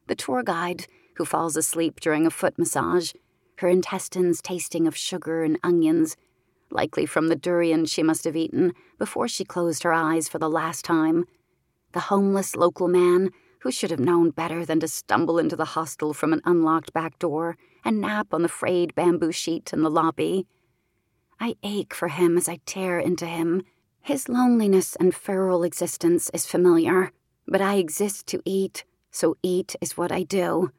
The 0.08 0.15
tour 0.15 0.41
guide 0.41 0.88
who 1.17 1.25
falls 1.25 1.55
asleep 1.55 2.00
during 2.00 2.25
a 2.25 2.32
foot 2.32 2.58
massage, 2.58 3.13
her 3.58 3.67
intestines 3.67 4.41
tasting 4.41 4.88
of 4.88 4.98
sugar 4.98 5.43
and 5.43 5.60
onions, 5.62 6.17
likely 6.72 7.05
from 7.05 7.27
the 7.27 7.36
durian 7.36 7.86
she 7.86 8.01
must 8.01 8.24
have 8.24 8.36
eaten 8.36 8.74
before 8.98 9.27
she 9.27 9.46
closed 9.46 9.84
her 9.84 9.93
eyes 9.93 10.27
for 10.27 10.39
the 10.39 10.50
last 10.50 10.84
time. 10.84 11.25
The 11.91 12.00
homeless 12.00 12.55
local 12.55 12.88
man 12.88 13.29
who 13.63 13.72
should 13.72 13.91
have 13.91 14.00
known 14.00 14.29
better 14.29 14.65
than 14.65 14.82
to 14.82 14.88
stumble 14.89 15.39
into 15.39 15.55
the 15.55 15.63
hostel 15.63 16.13
from 16.13 16.34
an 16.34 16.41
unlocked 16.43 16.91
back 16.91 17.17
door 17.17 17.55
and 17.86 18.01
nap 18.01 18.34
on 18.34 18.41
the 18.41 18.50
frayed 18.50 18.93
bamboo 18.93 19.32
sheet 19.32 19.72
in 19.72 19.82
the 19.82 19.89
lobby. 19.89 20.46
I 21.39 21.55
ache 21.63 21.93
for 21.93 22.10
him 22.10 22.36
as 22.38 22.50
I 22.50 22.60
tear 22.65 23.00
into 23.00 23.25
him. 23.25 23.63
His 24.01 24.27
loneliness 24.27 24.98
and 24.98 25.15
feral 25.15 25.63
existence 25.63 26.29
is 26.34 26.46
familiar, 26.46 27.13
but 27.48 27.62
I 27.62 27.75
exist 27.75 28.27
to 28.27 28.41
eat, 28.43 28.84
so 29.12 29.38
eat 29.41 29.77
is 29.79 29.96
what 29.96 30.12
I 30.12 30.24
do. 30.24 30.72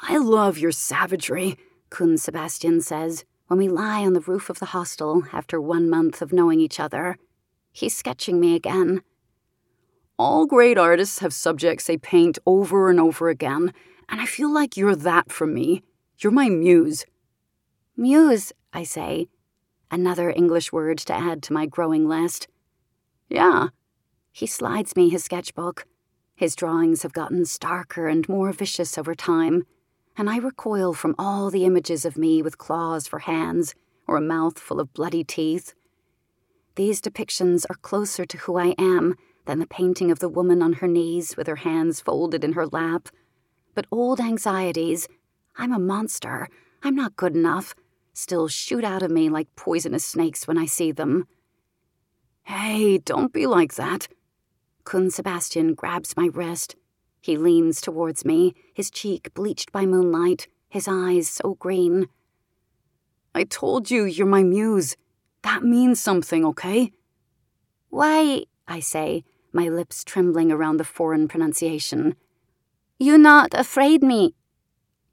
I 0.00 0.18
love 0.18 0.58
your 0.58 0.72
savagery, 0.72 1.56
Khun 1.88 2.18
Sebastian 2.18 2.80
says 2.80 3.24
when 3.46 3.60
we 3.60 3.68
lie 3.68 4.04
on 4.04 4.14
the 4.14 4.20
roof 4.20 4.50
of 4.50 4.58
the 4.58 4.66
hostel 4.66 5.22
after 5.32 5.60
one 5.60 5.88
month 5.88 6.20
of 6.20 6.32
knowing 6.32 6.58
each 6.58 6.80
other. 6.80 7.16
He's 7.70 7.96
sketching 7.96 8.40
me 8.40 8.56
again. 8.56 9.02
All 10.16 10.46
great 10.46 10.78
artists 10.78 11.18
have 11.18 11.32
subjects 11.32 11.86
they 11.86 11.96
paint 11.96 12.38
over 12.46 12.88
and 12.88 13.00
over 13.00 13.28
again, 13.28 13.72
and 14.08 14.20
I 14.20 14.26
feel 14.26 14.52
like 14.52 14.76
you're 14.76 14.94
that 14.94 15.32
for 15.32 15.44
me. 15.44 15.82
You're 16.18 16.30
my 16.30 16.48
muse. 16.48 17.04
Muse, 17.96 18.52
I 18.72 18.84
say. 18.84 19.26
Another 19.90 20.30
English 20.30 20.72
word 20.72 20.98
to 20.98 21.12
add 21.12 21.42
to 21.44 21.52
my 21.52 21.66
growing 21.66 22.08
list. 22.08 22.46
Yeah. 23.28 23.68
He 24.30 24.46
slides 24.46 24.94
me 24.94 25.08
his 25.08 25.24
sketchbook. 25.24 25.84
His 26.36 26.54
drawings 26.54 27.02
have 27.02 27.12
gotten 27.12 27.42
starker 27.42 28.10
and 28.10 28.28
more 28.28 28.52
vicious 28.52 28.96
over 28.96 29.16
time, 29.16 29.64
and 30.16 30.30
I 30.30 30.38
recoil 30.38 30.94
from 30.94 31.16
all 31.18 31.50
the 31.50 31.64
images 31.64 32.04
of 32.04 32.16
me 32.16 32.40
with 32.40 32.58
claws 32.58 33.08
for 33.08 33.20
hands 33.20 33.74
or 34.06 34.16
a 34.16 34.20
mouth 34.20 34.60
full 34.60 34.78
of 34.78 34.92
bloody 34.92 35.24
teeth. 35.24 35.74
These 36.76 37.00
depictions 37.00 37.64
are 37.68 37.76
closer 37.76 38.24
to 38.24 38.38
who 38.38 38.56
I 38.56 38.76
am 38.78 39.16
than 39.46 39.58
the 39.58 39.66
painting 39.66 40.10
of 40.10 40.18
the 40.18 40.28
woman 40.28 40.62
on 40.62 40.74
her 40.74 40.88
knees 40.88 41.36
with 41.36 41.46
her 41.46 41.56
hands 41.56 42.00
folded 42.00 42.44
in 42.44 42.52
her 42.52 42.66
lap. 42.66 43.08
But 43.74 43.86
old 43.90 44.20
anxieties, 44.20 45.08
I'm 45.56 45.72
a 45.72 45.78
monster, 45.78 46.48
I'm 46.82 46.94
not 46.94 47.16
good 47.16 47.34
enough, 47.34 47.74
still 48.12 48.48
shoot 48.48 48.84
out 48.84 49.02
of 49.02 49.10
me 49.10 49.28
like 49.28 49.54
poisonous 49.56 50.04
snakes 50.04 50.46
when 50.46 50.58
I 50.58 50.66
see 50.66 50.92
them. 50.92 51.26
Hey, 52.44 52.98
don't 52.98 53.32
be 53.32 53.46
like 53.46 53.74
that. 53.74 54.08
Khun 54.84 55.10
Sebastian 55.10 55.74
grabs 55.74 56.16
my 56.16 56.28
wrist. 56.32 56.76
He 57.20 57.38
leans 57.38 57.80
towards 57.80 58.24
me, 58.24 58.54
his 58.74 58.90
cheek 58.90 59.32
bleached 59.32 59.72
by 59.72 59.86
moonlight, 59.86 60.46
his 60.68 60.86
eyes 60.86 61.28
so 61.28 61.54
green. 61.54 62.08
I 63.34 63.44
told 63.44 63.90
you 63.90 64.04
you're 64.04 64.26
my 64.26 64.42
muse. 64.42 64.96
That 65.42 65.62
means 65.62 66.00
something, 66.00 66.44
okay? 66.44 66.92
Why, 67.88 68.44
I 68.68 68.80
say, 68.80 69.24
my 69.54 69.68
lips 69.68 70.04
trembling 70.04 70.50
around 70.50 70.78
the 70.78 70.84
foreign 70.84 71.28
pronunciation. 71.28 72.16
You 72.98 73.16
not 73.16 73.54
afraid 73.54 74.02
me? 74.02 74.34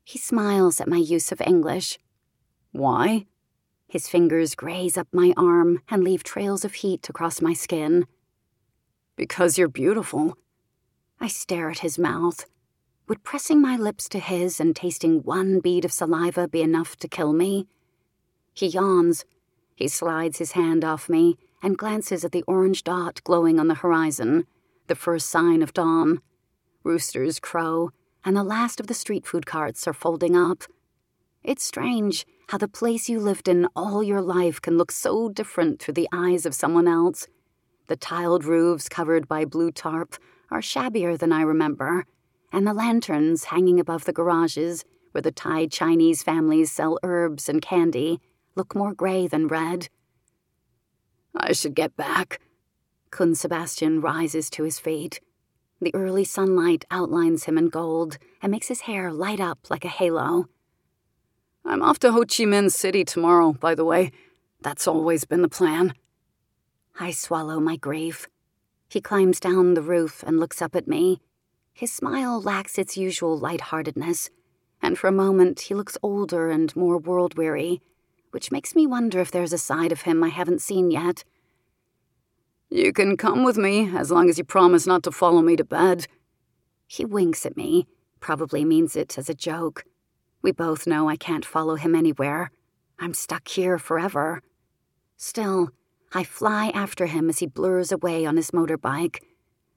He 0.03 0.17
smiles 0.17 0.81
at 0.81 0.87
my 0.87 0.97
use 0.97 1.31
of 1.31 1.41
English. 1.41 1.99
Why? 2.71 3.27
His 3.87 4.07
fingers 4.07 4.55
graze 4.55 4.97
up 4.97 5.07
my 5.11 5.33
arm 5.37 5.81
and 5.89 6.03
leave 6.03 6.23
trails 6.23 6.65
of 6.65 6.75
heat 6.75 7.09
across 7.09 7.41
my 7.41 7.53
skin. 7.53 8.07
Because 9.15 9.57
you're 9.57 9.67
beautiful. 9.67 10.37
I 11.19 11.27
stare 11.27 11.69
at 11.69 11.79
his 11.79 11.99
mouth. 11.99 12.45
Would 13.07 13.23
pressing 13.23 13.61
my 13.61 13.75
lips 13.75 14.07
to 14.09 14.19
his 14.19 14.59
and 14.59 14.75
tasting 14.75 15.23
one 15.23 15.59
bead 15.59 15.85
of 15.85 15.91
saliva 15.91 16.47
be 16.47 16.61
enough 16.61 16.95
to 16.97 17.07
kill 17.07 17.33
me? 17.33 17.67
He 18.53 18.67
yawns. 18.67 19.25
He 19.75 19.87
slides 19.87 20.37
his 20.37 20.53
hand 20.53 20.83
off 20.83 21.09
me 21.09 21.37
and 21.61 21.77
glances 21.77 22.25
at 22.25 22.31
the 22.31 22.43
orange 22.47 22.83
dot 22.83 23.21
glowing 23.23 23.59
on 23.59 23.67
the 23.67 23.75
horizon, 23.75 24.45
the 24.87 24.95
first 24.95 25.29
sign 25.29 25.61
of 25.61 25.73
dawn. 25.73 26.21
Roosters 26.83 27.39
crow, 27.39 27.91
and 28.25 28.35
the 28.35 28.43
last 28.43 28.79
of 28.79 28.87
the 28.87 28.93
street 28.93 29.25
food 29.25 29.45
carts 29.45 29.87
are 29.87 29.93
folding 29.93 30.35
up. 30.35 30.63
It's 31.43 31.63
strange 31.63 32.25
how 32.49 32.57
the 32.57 32.67
place 32.67 33.09
you 33.09 33.19
lived 33.19 33.47
in 33.47 33.67
all 33.75 34.03
your 34.03 34.21
life 34.21 34.61
can 34.61 34.77
look 34.77 34.91
so 34.91 35.29
different 35.29 35.81
through 35.81 35.93
the 35.93 36.09
eyes 36.11 36.45
of 36.45 36.53
someone 36.53 36.87
else. 36.87 37.27
The 37.87 37.95
tiled 37.95 38.45
roofs 38.45 38.89
covered 38.89 39.27
by 39.27 39.45
blue 39.45 39.71
tarp 39.71 40.15
are 40.49 40.61
shabbier 40.61 41.17
than 41.17 41.31
I 41.31 41.41
remember, 41.41 42.05
and 42.51 42.67
the 42.67 42.73
lanterns 42.73 43.45
hanging 43.45 43.79
above 43.79 44.05
the 44.05 44.13
garages 44.13 44.83
where 45.11 45.21
the 45.21 45.31
Thai 45.31 45.67
Chinese 45.67 46.23
families 46.23 46.71
sell 46.71 46.99
herbs 47.03 47.49
and 47.49 47.61
candy 47.61 48.19
look 48.55 48.75
more 48.75 48.93
gray 48.93 49.27
than 49.27 49.47
red. 49.47 49.89
I 51.35 51.53
should 51.53 51.75
get 51.75 51.95
back. 51.95 52.39
Khun 53.11 53.35
Sebastian 53.35 54.01
rises 54.01 54.49
to 54.51 54.63
his 54.63 54.79
feet. 54.79 55.19
The 55.79 55.93
early 55.95 56.23
sunlight 56.23 56.85
outlines 56.91 57.45
him 57.45 57.57
in 57.57 57.69
gold 57.69 58.17
and 58.41 58.51
makes 58.51 58.67
his 58.67 58.81
hair 58.81 59.11
light 59.11 59.39
up 59.39 59.59
like 59.69 59.83
a 59.83 59.89
halo. 59.89 60.47
I'm 61.65 61.81
off 61.81 61.99
to 61.99 62.11
Ho 62.11 62.19
Chi 62.19 62.45
Minh 62.45 62.71
City 62.71 63.03
tomorrow, 63.03 63.53
by 63.53 63.75
the 63.75 63.85
way. 63.85 64.11
That's 64.61 64.87
always 64.87 65.25
been 65.25 65.41
the 65.41 65.49
plan. 65.49 65.93
I 66.99 67.11
swallow 67.11 67.59
my 67.59 67.77
grief. 67.77 68.27
He 68.89 69.01
climbs 69.01 69.39
down 69.39 69.73
the 69.73 69.81
roof 69.81 70.23
and 70.25 70.39
looks 70.39 70.61
up 70.61 70.75
at 70.75 70.87
me. 70.87 71.21
His 71.73 71.91
smile 71.91 72.41
lacks 72.41 72.77
its 72.77 72.97
usual 72.97 73.37
light-heartedness, 73.37 74.29
and 74.81 74.97
for 74.97 75.07
a 75.07 75.11
moment 75.11 75.61
he 75.61 75.73
looks 75.73 75.97
older 76.03 76.49
and 76.49 76.75
more 76.75 76.97
world-weary, 76.97 77.81
which 78.31 78.51
makes 78.51 78.75
me 78.75 78.87
wonder 78.87 79.19
if 79.19 79.31
there's 79.31 79.53
a 79.53 79.57
side 79.57 79.91
of 79.91 80.01
him 80.01 80.23
I 80.23 80.29
haven't 80.29 80.61
seen 80.61 80.89
yet. 80.89 81.23
You 82.69 82.93
can 82.93 83.17
come 83.17 83.43
with 83.43 83.57
me 83.57 83.95
as 83.95 84.11
long 84.11 84.29
as 84.29 84.37
you 84.37 84.45
promise 84.45 84.87
not 84.87 85.03
to 85.03 85.11
follow 85.11 85.41
me 85.41 85.57
to 85.57 85.63
bed. 85.63 86.07
He 86.87 87.03
winks 87.05 87.45
at 87.45 87.57
me, 87.57 87.87
probably 88.21 88.63
means 88.63 88.95
it 88.95 89.17
as 89.17 89.29
a 89.29 89.33
joke. 89.33 89.83
We 90.41 90.51
both 90.51 90.87
know 90.87 91.09
I 91.09 91.17
can't 91.17 91.45
follow 91.45 91.75
him 91.75 91.93
anywhere. 91.93 92.49
I'm 92.97 93.13
stuck 93.13 93.47
here 93.47 93.77
forever. 93.77 94.41
Still, 95.17 95.71
I 96.13 96.23
fly 96.23 96.69
after 96.69 97.07
him 97.07 97.29
as 97.29 97.39
he 97.39 97.45
blurs 97.45 97.91
away 97.91 98.25
on 98.25 98.37
his 98.37 98.51
motorbike. 98.51 99.19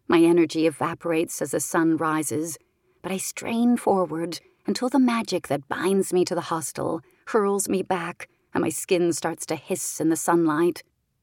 My 0.06 0.20
energy 0.20 0.66
evaporates 0.66 1.42
as 1.42 1.50
the 1.50 1.61
sun 1.61 1.96
rises, 1.96 2.58
but 3.02 3.11
I 3.11 3.16
strain 3.16 3.76
forward 3.76 4.40
until 4.66 4.88
the 4.88 4.99
magic 4.99 5.49
that 5.49 5.68
binds 5.68 6.12
me 6.12 6.25
to 6.25 6.34
the 6.34 6.42
hostel 6.42 7.00
hurls 7.26 7.68
me 7.68 7.82
back 7.82 8.28
and 8.54 8.62
my 8.62 8.68
skin 8.68 9.12
starts 9.12 9.44
to 9.46 9.56
hiss 9.56 10.00
in 10.00 10.08
the 10.08 10.16
sunlight. 10.16 10.82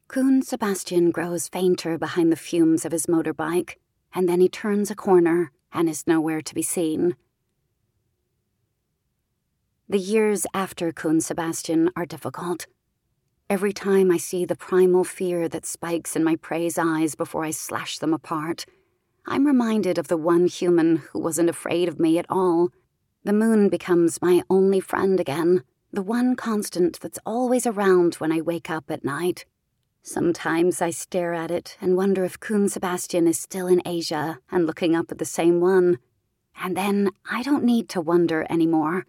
Khun 0.10 0.44
Sebastian 0.44 1.10
grows 1.12 1.48
fainter 1.48 1.98
behind 1.98 2.32
the 2.32 2.36
fumes 2.36 2.86
of 2.86 2.92
his 2.92 3.06
motorbike, 3.06 3.76
and 4.14 4.28
then 4.28 4.42
he 4.42 4.50
turns 4.50 4.92
a 4.92 4.96
corner 4.96 5.52
and 5.72 5.88
is 5.88 6.06
nowhere 6.06 6.42
to 6.42 6.54
be 6.54 6.62
seen. 6.62 7.16
The 9.88 9.98
years 9.98 10.46
after 10.54 10.92
Khun 10.92 11.22
Sebastian 11.22 11.90
are 11.96 12.06
difficult. 12.06 12.68
Every 13.50 13.74
time 13.74 14.12
I 14.12 14.18
see 14.18 14.46
the 14.46 14.56
primal 14.56 15.04
fear 15.04 15.50
that 15.50 15.66
spikes 15.66 16.16
in 16.16 16.24
my 16.24 16.38
prey's 16.38 16.78
eyes 16.78 17.16
before 17.16 17.44
I 17.44 17.52
slash 17.52 17.98
them 17.98 18.14
apart, 18.14 18.66
I'm 19.26 19.46
reminded 19.46 19.98
of 19.98 20.08
the 20.08 20.18
one 20.18 20.48
human 20.48 20.98
who 20.98 21.20
wasn't 21.20 21.50
afraid 21.50 21.88
of 21.88 22.00
me 22.00 22.18
at 22.18 22.26
all. 22.30 22.70
The 23.24 23.34
moon 23.34 23.70
becomes 23.70 24.22
my 24.22 24.44
only 24.50 24.80
friend 24.80 25.20
again, 25.20 25.64
the 25.94 26.02
one 26.02 26.36
constant 26.36 27.00
that's 27.00 27.20
always 27.26 27.68
around 27.68 28.16
when 28.16 28.32
I 28.32 28.42
wake 28.42 28.70
up 28.70 28.90
at 28.90 29.04
night. 29.04 29.46
Sometimes 30.04 30.82
I 30.82 30.90
stare 30.90 31.34
at 31.34 31.52
it 31.52 31.78
and 31.82 31.98
wonder 31.98 32.24
if 32.24 32.40
Khun 32.40 32.70
Sebastian 32.70 33.28
is 33.28 33.38
still 33.38 33.68
in 33.68 33.82
Asia 33.86 34.40
and 34.52 34.66
looking 34.66 34.96
up 34.96 35.12
at 35.12 35.18
the 35.18 35.26
same 35.26 35.60
one. 35.60 36.00
And 36.64 36.76
then 36.76 37.12
I 37.30 37.44
don't 37.44 37.64
need 37.64 37.90
to 37.90 38.02
wonder 38.02 38.48
anymore. 38.50 39.06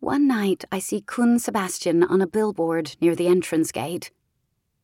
One 0.00 0.28
night 0.28 0.64
I 0.70 0.78
see 0.78 1.00
Khun 1.00 1.40
Sebastian 1.40 2.04
on 2.04 2.20
a 2.20 2.26
billboard 2.26 2.96
near 3.00 3.16
the 3.16 3.28
entrance 3.28 3.72
gate. 3.72 4.10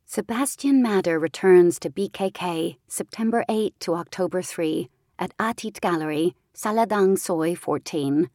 Sebastian 0.07 0.83
Mader 0.83 1.21
returns 1.21 1.79
to 1.81 1.91
BKK 1.91 2.77
September 2.89 3.45
8 3.49 3.79
to 3.81 3.95
October 3.95 4.43
3 4.43 4.89
at 5.19 5.37
Atit 5.39 5.81
Gallery, 5.81 6.35
Saladang 6.55 7.19
Soi 7.19 7.55
14. 7.55 8.29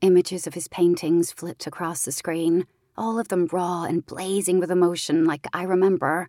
Images 0.00 0.46
of 0.46 0.54
his 0.54 0.68
paintings 0.68 1.32
flit 1.32 1.66
across 1.66 2.04
the 2.04 2.12
screen, 2.12 2.66
all 2.96 3.18
of 3.18 3.28
them 3.28 3.48
raw 3.50 3.84
and 3.84 4.06
blazing 4.06 4.60
with 4.60 4.70
emotion 4.70 5.24
like 5.24 5.46
I 5.52 5.64
remember. 5.64 6.28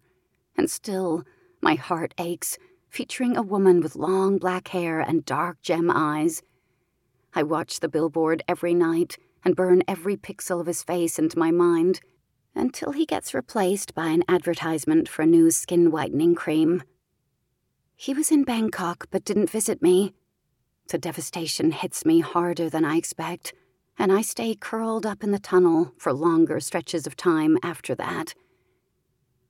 And 0.58 0.70
still, 0.70 1.24
my 1.62 1.76
heart 1.76 2.16
aches, 2.18 2.58
featuring 2.90 3.38
a 3.38 3.44
woman 3.44 3.80
with 3.82 3.96
long 3.96 4.40
black 4.40 4.70
hair 4.70 5.00
and 5.00 5.24
dark 5.24 5.62
gem 5.62 5.92
eyes, 5.92 6.42
I 7.34 7.44
watch 7.44 7.80
the 7.80 7.90
billboard 7.90 8.42
every 8.48 8.74
night 8.74 9.18
and 9.46 9.56
burn 9.56 9.84
every 9.88 10.18
pixel 10.18 10.60
of 10.60 10.66
his 10.66 10.82
face 10.84 11.20
into 11.20 11.38
my 11.38 11.52
mind 11.52 12.02
until 12.56 12.92
he 12.92 13.06
gets 13.06 13.34
replaced 13.34 13.94
by 13.94 14.08
an 14.08 14.24
advertisement 14.28 15.08
for 15.08 15.22
a 15.22 15.28
new 15.28 15.52
skin 15.52 15.92
whitening 15.92 16.34
cream. 16.34 16.82
He 17.96 18.14
was 18.14 18.32
in 18.32 18.44
Bangkok 18.44 19.08
but 19.12 19.26
didn't 19.26 19.50
visit 19.50 19.82
me. 19.82 20.14
The 20.88 20.98
devastation 20.98 21.72
hits 21.72 22.04
me 22.04 22.22
harder 22.22 22.70
than 22.70 22.84
I 22.84 22.98
expect, 22.98 23.54
and 24.00 24.14
I 24.14 24.22
stay 24.22 24.56
curled 24.56 25.06
up 25.06 25.24
in 25.24 25.32
the 25.32 25.40
tunnel 25.40 25.94
for 25.98 26.14
longer 26.14 26.62
stretches 26.62 27.06
of 27.06 27.18
time 27.18 27.58
after 27.62 27.94
that. 27.96 28.34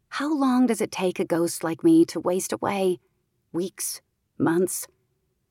How 0.10 0.34
long 0.34 0.65
does 0.65 0.82
it 0.82 0.91
take 0.91 1.20
a 1.20 1.25
ghost 1.25 1.63
like 1.63 1.84
me 1.84 2.03
to 2.06 2.20
waste 2.20 2.51
away? 2.51 3.00
Weeks? 3.53 4.01
Months? 4.39 4.88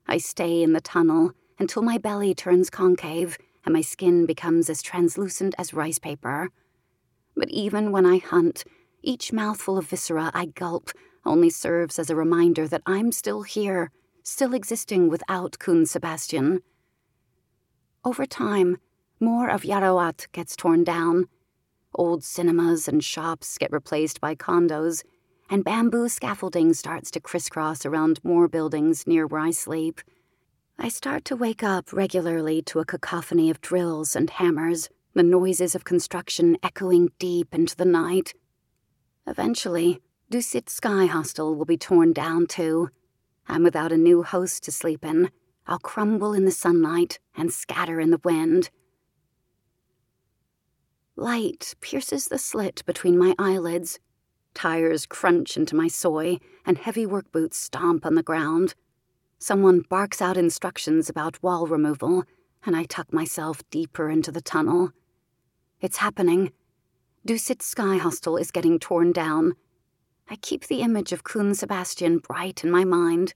I 0.05 0.17
stay 0.17 0.61
in 0.61 0.73
the 0.73 0.81
tunnel 0.81 1.31
until 1.57 1.81
my 1.81 1.97
belly 1.97 2.33
turns 2.33 2.69
concave 2.69 3.37
and 3.65 3.73
my 3.73 3.81
skin 3.81 4.25
becomes 4.25 4.69
as 4.69 4.81
translucent 4.81 5.55
as 5.57 5.73
rice 5.73 5.99
paper. 5.99 6.49
But 7.37 7.49
even 7.49 7.93
when 7.93 8.05
I 8.05 8.17
hunt, 8.17 8.65
each 9.01 9.31
mouthful 9.31 9.77
of 9.77 9.87
viscera 9.87 10.29
I 10.33 10.47
gulp 10.47 10.89
only 11.25 11.49
serves 11.49 11.99
as 11.99 12.09
a 12.09 12.15
reminder 12.15 12.67
that 12.67 12.81
I'm 12.85 13.13
still 13.13 13.43
here, 13.43 13.91
still 14.23 14.53
existing 14.53 15.07
without 15.07 15.57
Khun 15.59 15.87
Sebastian. 15.87 16.61
Over 18.03 18.25
time, 18.25 18.77
more 19.19 19.49
of 19.49 19.63
Yaowarat 19.63 20.31
gets 20.31 20.55
torn 20.55 20.83
down. 20.83 21.25
Old 21.95 22.23
cinemas 22.23 22.87
and 22.87 23.03
shops 23.03 23.57
get 23.57 23.71
replaced 23.71 24.21
by 24.21 24.35
condos, 24.35 25.03
and 25.49 25.63
bamboo 25.63 26.07
scaffolding 26.09 26.73
starts 26.73 27.09
to 27.11 27.19
crisscross 27.19 27.85
around 27.85 28.19
more 28.23 28.47
buildings 28.47 29.07
near 29.07 29.25
where 29.25 29.41
I 29.41 29.51
sleep. 29.51 30.01
I 30.77 30.89
start 30.89 31.25
to 31.25 31.35
wake 31.35 31.63
up 31.63 31.91
regularly 31.91 32.61
to 32.63 32.79
a 32.79 32.85
cacophony 32.85 33.49
of 33.49 33.61
drills 33.61 34.15
and 34.15 34.29
hammers 34.29 34.89
the 35.13 35.23
noises 35.23 35.75
of 35.75 35.83
construction 35.83 36.55
echoing 36.63 37.09
deep 37.19 37.53
into 37.53 37.75
the 37.75 37.83
night. 37.83 38.33
Eventually, 39.27 39.99
Dusit 40.31 40.69
Sky 40.69 41.07
Hostel 41.07 41.55
will 41.55 41.65
be 41.65 41.77
torn 41.77 42.13
down 42.13 42.47
too, 42.47 42.89
I'm 43.47 43.63
without 43.63 43.91
a 43.91 43.97
new 43.97 44.21
host 44.21 44.63
to 44.63 44.71
sleep 44.71 45.03
in, 45.03 45.31
I'll 45.65 45.79
crumble 45.79 46.33
in 46.33 46.45
the 46.45 46.51
sunlight 46.51 47.19
and 47.35 47.51
scatter 47.51 47.99
in 47.99 48.11
the 48.11 48.21
wind. 48.23 48.69
Light 51.19 51.75
pierces 51.81 52.29
the 52.29 52.37
slit 52.37 52.81
between 52.85 53.17
my 53.17 53.35
eyelids. 53.37 53.99
Tires 54.53 55.05
crunch 55.05 55.57
into 55.57 55.75
my 55.75 55.89
soi, 55.89 56.37
and 56.65 56.77
heavy 56.77 57.05
work 57.05 57.29
boots 57.33 57.57
stomp 57.57 58.05
on 58.05 58.15
the 58.15 58.23
ground. 58.23 58.73
Someone 59.37 59.81
barks 59.81 60.21
out 60.21 60.37
instructions 60.37 61.09
about 61.09 61.43
wall 61.43 61.67
removal, 61.67 62.23
and 62.65 62.73
I 62.73 62.85
tuck 62.85 63.11
myself 63.11 63.61
deeper 63.69 64.09
into 64.09 64.31
the 64.31 64.39
tunnel. 64.39 64.93
It's 65.81 65.97
happening. 65.97 66.53
Dusit 67.27 67.61
Sky 67.61 67.97
Hostel 67.97 68.37
is 68.37 68.49
getting 68.49 68.79
torn 68.79 69.11
down. 69.11 69.55
I 70.29 70.37
keep 70.37 70.67
the 70.67 70.79
image 70.79 71.11
of 71.11 71.25
Khun 71.25 71.53
Sebastian 71.53 72.19
bright 72.19 72.63
in 72.63 72.71
my 72.71 72.85
mind. 72.85 73.33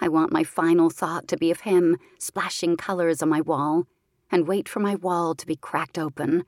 I 0.00 0.06
want 0.06 0.30
my 0.30 0.44
final 0.44 0.90
thought 0.90 1.26
to 1.26 1.36
be 1.36 1.50
of 1.50 1.62
him 1.62 1.96
splashing 2.20 2.76
colors 2.76 3.20
on 3.20 3.28
my 3.28 3.40
wall, 3.40 3.88
and 4.30 4.46
wait 4.46 4.68
for 4.68 4.78
my 4.78 4.94
wall 4.94 5.34
to 5.34 5.44
be 5.44 5.56
cracked 5.56 5.98
open. 5.98 6.44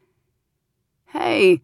Hey! 1.13 1.63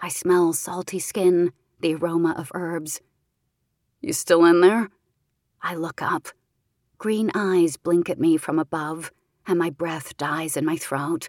I 0.00 0.08
smell 0.08 0.54
salty 0.54 0.98
skin, 0.98 1.52
the 1.80 1.94
aroma 1.94 2.34
of 2.38 2.50
herbs. 2.54 3.02
You 4.00 4.14
still 4.14 4.46
in 4.46 4.62
there? 4.62 4.88
I 5.60 5.74
look 5.74 6.00
up. 6.00 6.28
Green 6.96 7.30
eyes 7.34 7.76
blink 7.76 8.08
at 8.08 8.18
me 8.18 8.38
from 8.38 8.58
above, 8.58 9.12
and 9.46 9.58
my 9.58 9.68
breath 9.68 10.16
dies 10.16 10.56
in 10.56 10.64
my 10.64 10.78
throat. 10.78 11.28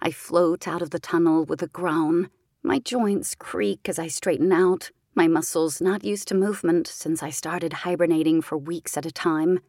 I 0.00 0.10
float 0.10 0.66
out 0.66 0.82
of 0.82 0.90
the 0.90 0.98
tunnel 0.98 1.44
with 1.44 1.62
a 1.62 1.68
groan. 1.68 2.28
My 2.64 2.80
joints 2.80 3.36
creak 3.36 3.88
as 3.88 3.98
I 3.98 4.08
straighten 4.08 4.50
out, 4.50 4.90
my 5.14 5.28
muscles 5.28 5.80
not 5.80 6.04
used 6.04 6.26
to 6.28 6.34
movement 6.34 6.88
since 6.88 7.22
I 7.22 7.30
started 7.30 7.72
hibernating 7.72 8.42
for 8.42 8.58
weeks 8.58 8.96
at 8.96 9.06
a 9.06 9.12
time. 9.12 9.60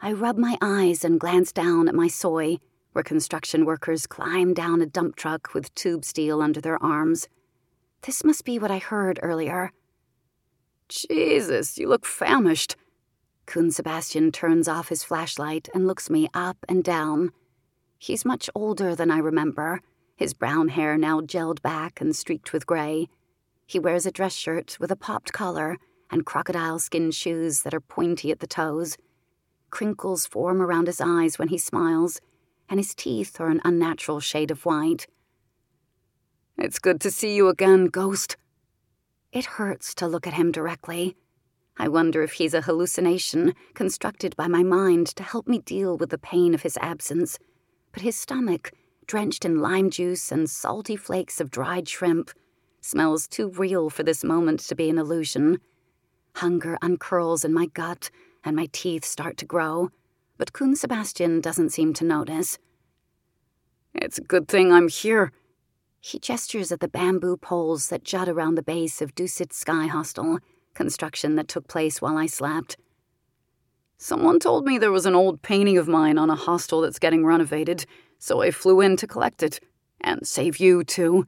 I 0.00 0.12
rub 0.12 0.38
my 0.38 0.58
eyes 0.60 1.04
and 1.04 1.20
glance 1.20 1.52
down 1.52 1.88
at 1.88 1.94
my 1.94 2.08
soi, 2.08 2.58
where 2.96 3.02
construction 3.02 3.66
workers 3.66 4.06
climb 4.06 4.54
down 4.54 4.80
a 4.80 4.86
dump 4.86 5.16
truck 5.16 5.52
with 5.52 5.72
tube 5.74 6.02
steel 6.02 6.40
under 6.40 6.62
their 6.62 6.82
arms. 6.82 7.28
This 8.00 8.24
must 8.24 8.46
be 8.46 8.58
what 8.58 8.70
I 8.70 8.78
heard 8.78 9.20
earlier. 9.22 9.70
Jesus, 10.88 11.76
you 11.76 11.90
look 11.90 12.06
famished. 12.06 12.74
Khun 13.46 13.70
Sebastian 13.70 14.32
turns 14.32 14.66
off 14.66 14.88
his 14.88 15.04
flashlight 15.04 15.68
and 15.74 15.86
looks 15.86 16.08
me 16.08 16.30
up 16.32 16.56
and 16.70 16.82
down. 16.82 17.32
He's 17.98 18.24
much 18.24 18.48
older 18.54 18.94
than 18.94 19.10
I 19.10 19.18
remember, 19.18 19.82
his 20.16 20.32
brown 20.32 20.68
hair 20.68 20.96
now 20.96 21.20
gelled 21.20 21.60
back 21.60 22.00
and 22.00 22.16
streaked 22.16 22.54
with 22.54 22.66
gray. 22.66 23.08
He 23.66 23.78
wears 23.78 24.06
a 24.06 24.10
dress 24.10 24.34
shirt 24.34 24.78
with 24.80 24.90
a 24.90 24.96
popped 24.96 25.34
collar 25.34 25.76
and 26.10 26.24
crocodile 26.24 26.78
skin 26.78 27.10
shoes 27.10 27.60
that 27.60 27.74
are 27.74 27.80
pointy 27.80 28.30
at 28.30 28.40
the 28.40 28.46
toes. 28.46 28.96
Crinkles 29.70 30.26
form 30.26 30.62
around 30.62 30.86
his 30.86 31.02
eyes 31.02 31.38
when 31.38 31.48
he 31.48 31.58
smiles, 31.58 32.22
and 32.68 32.78
his 32.78 32.94
teeth 32.94 33.40
are 33.40 33.48
an 33.48 33.60
unnatural 33.64 34.20
shade 34.20 34.50
of 34.50 34.64
white. 34.64 35.06
It's 36.58 36.78
good 36.78 37.00
to 37.02 37.10
see 37.10 37.36
you 37.36 37.48
again, 37.48 37.86
Ghost. 37.86 38.36
It 39.32 39.44
hurts 39.44 39.94
to 39.96 40.06
look 40.06 40.26
at 40.26 40.34
him 40.34 40.52
directly. 40.52 41.16
I 41.76 41.88
wonder 41.88 42.22
if 42.22 42.32
he's 42.34 42.54
a 42.54 42.62
hallucination 42.62 43.54
constructed 43.74 44.34
by 44.36 44.48
my 44.48 44.62
mind 44.62 45.08
to 45.16 45.22
help 45.22 45.46
me 45.46 45.58
deal 45.58 45.96
with 45.96 46.10
the 46.10 46.18
pain 46.18 46.54
of 46.54 46.62
his 46.62 46.78
absence 46.80 47.38
but 47.96 48.02
his 48.02 48.14
stomach, 48.14 48.72
drenched 49.06 49.46
in 49.46 49.58
lime 49.58 49.88
juice 49.88 50.30
and 50.30 50.50
salty 50.50 50.96
flakes 50.96 51.40
of 51.40 51.50
dried 51.50 51.88
shrimp, 51.88 52.30
smells 52.82 53.26
too 53.26 53.48
real 53.48 53.88
for 53.88 54.02
this 54.02 54.22
moment 54.22 54.60
to 54.60 54.74
be 54.74 54.90
an 54.90 54.98
illusion. 54.98 55.58
Hunger 56.34 56.76
uncurls 56.82 57.42
in 57.42 57.54
my 57.54 57.64
gut, 57.64 58.10
and 58.44 58.54
my 58.54 58.68
teeth 58.70 59.02
start 59.02 59.38
to 59.38 59.46
grow, 59.46 59.88
but 60.38 60.52
Khun 60.52 60.76
Sebastian 60.76 61.40
doesn't 61.40 61.70
seem 61.70 61.92
to 61.94 62.04
notice. 62.04 62.58
It's 63.94 64.18
a 64.18 64.22
good 64.22 64.48
thing 64.48 64.72
I'm 64.72 64.88
here. 64.88 65.32
He 66.00 66.18
gestures 66.18 66.70
at 66.70 66.80
the 66.80 66.88
bamboo 66.88 67.36
poles 67.36 67.88
that 67.88 68.04
jut 68.04 68.28
around 68.28 68.54
the 68.54 68.62
base 68.62 69.00
of 69.00 69.14
Dusit 69.14 69.52
Sky 69.52 69.86
Hostel, 69.86 70.38
construction 70.74 71.34
that 71.36 71.48
took 71.48 71.66
place 71.66 72.00
while 72.00 72.16
I 72.16 72.26
slept. 72.26 72.76
Someone 73.98 74.38
told 74.38 74.66
me 74.66 74.76
there 74.76 74.92
was 74.92 75.06
an 75.06 75.14
old 75.14 75.40
painting 75.40 75.78
of 75.78 75.88
mine 75.88 76.18
on 76.18 76.28
a 76.28 76.36
hostel 76.36 76.82
that's 76.82 76.98
getting 76.98 77.24
renovated, 77.24 77.86
so 78.18 78.42
I 78.42 78.50
flew 78.50 78.80
in 78.82 78.96
to 78.98 79.06
collect 79.06 79.42
it. 79.42 79.58
And 80.02 80.26
save 80.26 80.58
you, 80.58 80.84
too. 80.84 81.26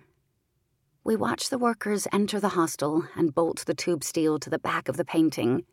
We 1.02 1.16
watch 1.16 1.48
the 1.48 1.58
workers 1.58 2.06
enter 2.12 2.38
the 2.38 2.50
hostel 2.50 3.08
and 3.16 3.34
bolt 3.34 3.64
the 3.64 3.74
tube 3.74 4.04
steel 4.04 4.38
to 4.40 4.50
the 4.50 4.58
back 4.58 4.88
of 4.88 4.98
the 4.98 5.04
painting, 5.04 5.64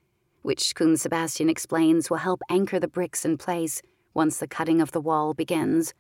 which 0.46 0.76
Khun 0.76 0.98
Sebastian 0.98 1.50
explains 1.50 2.10
will 2.10 2.18
help 2.18 2.42
anchor 2.50 2.80
the 2.80 2.88
bricks 2.88 3.26
in 3.26 3.38
place 3.38 3.82
once 4.14 4.38
the 4.38 4.48
cutting 4.48 4.80
of 4.80 4.92
the 4.92 5.02
wall 5.02 5.34
begins. 5.34 5.94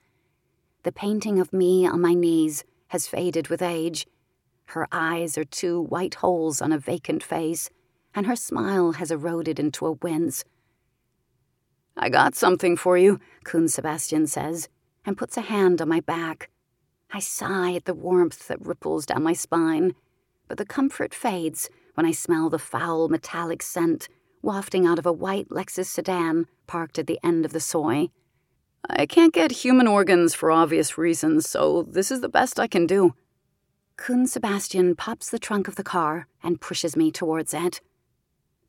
The 0.83 0.91
painting 0.91 1.39
of 1.39 1.51
me 1.51 1.87
on 1.87 1.99
my 1.99 2.13
knees 2.13 2.63
has 2.89 3.07
faded 3.07 3.47
with 3.47 3.61
age. 3.61 4.07
Her 4.67 4.87
eyes 4.91 5.37
are 5.37 5.43
two 5.43 5.81
white 5.81 6.15
holes 6.15 6.61
on 6.61 6.71
a 6.71 6.77
vacant 6.77 7.23
face, 7.23 7.69
and 8.13 8.27
her 8.27 8.35
smile 8.35 8.93
has 8.93 9.11
eroded 9.11 9.59
into 9.59 9.85
a 9.85 9.93
wince 9.93 10.45
I 11.97 12.09
got 12.09 12.35
something 12.35 12.75
for 12.75 12.97
you, 12.97 13.21
Khun 13.45 13.69
Sebastian 13.69 14.27
says, 14.27 14.67
and 15.05 15.17
puts 15.17 15.37
a 15.37 15.41
hand 15.41 15.81
on 15.81 15.87
my 15.87 16.01
back. 16.01 16.49
I 17.11 17.19
sigh 17.19 17.73
at 17.73 17.85
the 17.85 17.93
warmth 17.93 18.49
that 18.49 18.65
ripples 18.65 19.05
down 19.05 19.23
my 19.23 19.31
spine, 19.31 19.95
but 20.49 20.57
the 20.57 20.65
comfort 20.65 21.13
fades 21.13 21.69
when 21.93 22.05
I 22.05 22.11
smell 22.11 22.49
the 22.49 22.59
foul 22.59 23.07
metallic 23.07 23.63
scent 23.63 24.09
wafting 24.45 24.85
out 24.85 24.99
of 24.99 25.05
a 25.05 25.11
white 25.11 25.49
Lexus 25.49 25.87
sedan 25.87 26.45
parked 26.67 26.99
at 26.99 27.07
the 27.07 27.19
end 27.23 27.43
of 27.43 27.51
the 27.51 27.59
soi. 27.59 28.09
I 28.87 29.07
can't 29.07 29.33
get 29.33 29.51
human 29.51 29.87
organs 29.87 30.35
for 30.35 30.51
obvious 30.51 30.97
reasons, 30.97 31.49
so 31.49 31.81
this 31.81 32.11
is 32.11 32.21
the 32.21 32.29
best 32.29 32.59
I 32.59 32.67
can 32.67 32.85
do. 32.85 33.15
Khun 33.97 34.27
Sebastian 34.27 34.95
pops 34.95 35.29
the 35.29 35.39
trunk 35.39 35.67
of 35.67 35.75
the 35.75 35.83
car 35.83 36.27
and 36.43 36.61
pushes 36.61 36.95
me 36.95 37.11
towards 37.11 37.53
it. 37.53 37.81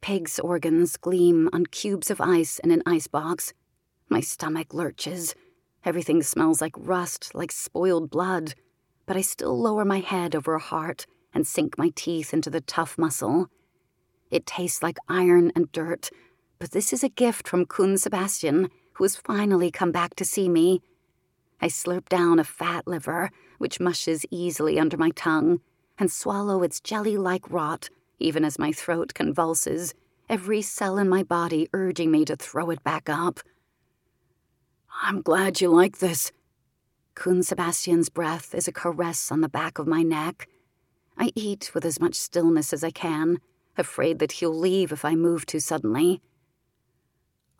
Pig's 0.00 0.38
organs 0.38 0.96
gleam 0.96 1.50
on 1.52 1.66
cubes 1.66 2.10
of 2.10 2.20
ice 2.20 2.58
in 2.58 2.70
an 2.70 2.82
icebox. 2.86 3.52
My 4.08 4.20
stomach 4.20 4.72
lurches. 4.72 5.34
Everything 5.84 6.22
smells 6.22 6.60
like 6.60 6.74
rust, 6.76 7.34
like 7.34 7.52
spoiled 7.52 8.08
blood. 8.08 8.54
But 9.04 9.16
I 9.16 9.20
still 9.20 9.60
lower 9.60 9.84
my 9.84 10.00
head 10.00 10.34
over 10.34 10.54
a 10.54 10.60
heart 10.60 11.06
and 11.34 11.46
sink 11.46 11.76
my 11.76 11.90
teeth 11.94 12.32
into 12.32 12.48
the 12.48 12.60
tough 12.62 12.96
muscle. 12.96 13.50
It 14.30 14.46
tastes 14.46 14.82
like 14.82 14.98
iron 15.08 15.52
and 15.54 15.70
dirt, 15.72 16.10
but 16.58 16.72
this 16.72 16.92
is 16.92 17.04
a 17.04 17.08
gift 17.08 17.46
from 17.48 17.66
Khun 17.66 17.98
Sebastian, 17.98 18.70
who 18.94 19.04
has 19.04 19.16
finally 19.16 19.70
come 19.70 19.92
back 19.92 20.14
to 20.16 20.24
see 20.24 20.48
me. 20.48 20.80
I 21.60 21.66
slurp 21.68 22.08
down 22.08 22.38
a 22.38 22.44
fat 22.44 22.86
liver, 22.86 23.30
which 23.58 23.80
mushes 23.80 24.26
easily 24.30 24.78
under 24.78 24.96
my 24.96 25.10
tongue, 25.10 25.60
and 25.98 26.10
swallow 26.10 26.62
its 26.62 26.80
jelly 26.80 27.16
like 27.16 27.50
rot 27.50 27.88
even 28.18 28.44
as 28.44 28.58
my 28.58 28.72
throat 28.72 29.14
convulses, 29.14 29.94
every 30.28 30.62
cell 30.62 30.98
in 30.98 31.08
my 31.08 31.22
body 31.22 31.68
urging 31.72 32.10
me 32.10 32.24
to 32.24 32.36
throw 32.36 32.70
it 32.70 32.82
back 32.82 33.08
up. 33.08 33.40
I'm 35.02 35.22
glad 35.22 35.60
you 35.60 35.68
like 35.68 35.98
this. 35.98 36.32
Khun 37.14 37.44
Sebastian's 37.44 38.08
breath 38.08 38.54
is 38.54 38.68
a 38.68 38.72
caress 38.72 39.30
on 39.30 39.40
the 39.40 39.48
back 39.48 39.78
of 39.78 39.86
my 39.86 40.02
neck. 40.02 40.48
I 41.18 41.30
eat 41.34 41.70
with 41.74 41.84
as 41.84 42.00
much 42.00 42.14
stillness 42.14 42.72
as 42.72 42.84
I 42.84 42.90
can, 42.90 43.38
afraid 43.78 44.18
that 44.18 44.32
he'll 44.32 44.56
leave 44.56 44.92
if 44.92 45.04
I 45.04 45.14
move 45.14 45.46
too 45.46 45.60
suddenly. 45.60 46.20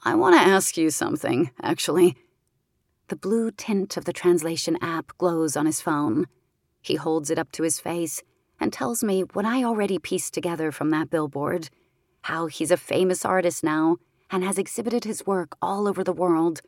I 0.04 0.14
want 0.14 0.36
to 0.36 0.40
ask 0.40 0.76
you 0.76 0.90
something, 0.90 1.50
actually. 1.62 2.16
The 3.08 3.16
blue 3.16 3.50
tint 3.50 3.96
of 3.96 4.04
the 4.04 4.12
translation 4.12 4.76
app 4.80 5.16
glows 5.18 5.56
on 5.56 5.66
his 5.66 5.80
phone. 5.80 6.26
He 6.82 6.96
holds 6.96 7.30
it 7.30 7.38
up 7.38 7.52
to 7.52 7.62
his 7.62 7.80
face 7.80 8.22
and 8.60 8.72
tells 8.72 9.02
me 9.04 9.22
what 9.32 9.44
I 9.44 9.64
already 9.64 9.98
pieced 9.98 10.34
together 10.34 10.72
from 10.72 10.90
that 10.90 11.10
billboard 11.10 11.70
how 12.26 12.46
he's 12.46 12.72
a 12.72 12.76
famous 12.76 13.24
artist 13.24 13.62
now 13.62 13.98
and 14.32 14.42
has 14.42 14.58
exhibited 14.58 15.04
his 15.04 15.24
work 15.24 15.56
all 15.62 15.86
over 15.86 16.02
the 16.02 16.12
world. 16.12 16.60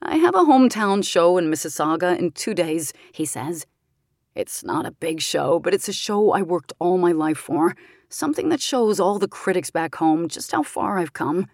I 0.00 0.18
have 0.18 0.36
a 0.36 0.44
hometown 0.44 1.04
show 1.04 1.36
in 1.36 1.50
Mississauga 1.50 2.16
in 2.16 2.30
two 2.30 2.54
days, 2.54 2.92
he 3.10 3.24
says. 3.24 3.66
It's 4.34 4.64
not 4.64 4.84
a 4.84 4.90
big 4.90 5.20
show, 5.20 5.60
but 5.60 5.74
it's 5.74 5.88
a 5.88 5.92
show 5.92 6.32
I 6.32 6.42
worked 6.42 6.72
all 6.80 6.98
my 6.98 7.12
life 7.12 7.38
for, 7.38 7.76
something 8.08 8.48
that 8.48 8.60
shows 8.60 8.98
all 8.98 9.20
the 9.20 9.28
critics 9.28 9.70
back 9.70 9.94
home 9.94 10.28
just 10.28 10.50
how 10.50 10.64
far 10.64 10.98
I've 10.98 11.12
come. 11.12 11.46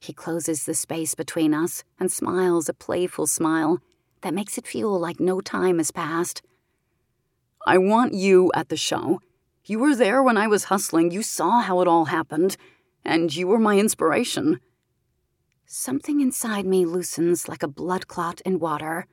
He 0.00 0.12
closes 0.14 0.64
the 0.64 0.74
space 0.74 1.14
between 1.14 1.52
us 1.52 1.84
and 2.00 2.10
smiles 2.10 2.68
a 2.68 2.74
playful 2.74 3.26
smile 3.26 3.80
that 4.22 4.34
makes 4.34 4.56
it 4.56 4.66
feel 4.66 4.98
like 4.98 5.20
no 5.20 5.40
time 5.40 5.76
has 5.78 5.90
passed. 5.90 6.42
I 7.66 7.76
want 7.78 8.14
you 8.14 8.50
at 8.54 8.70
the 8.70 8.76
show. 8.76 9.20
You 9.66 9.78
were 9.78 9.94
there 9.94 10.22
when 10.22 10.36
I 10.36 10.46
was 10.46 10.64
hustling, 10.64 11.10
you 11.10 11.22
saw 11.22 11.60
how 11.60 11.80
it 11.80 11.88
all 11.88 12.06
happened, 12.06 12.56
and 13.04 13.34
you 13.34 13.46
were 13.46 13.58
my 13.58 13.78
inspiration. 13.78 14.60
Something 15.66 16.20
inside 16.20 16.66
me 16.66 16.84
loosens 16.84 17.48
like 17.48 17.62
a 17.62 17.68
blood 17.68 18.06
clot 18.06 18.40
in 18.42 18.58
water. 18.58 19.06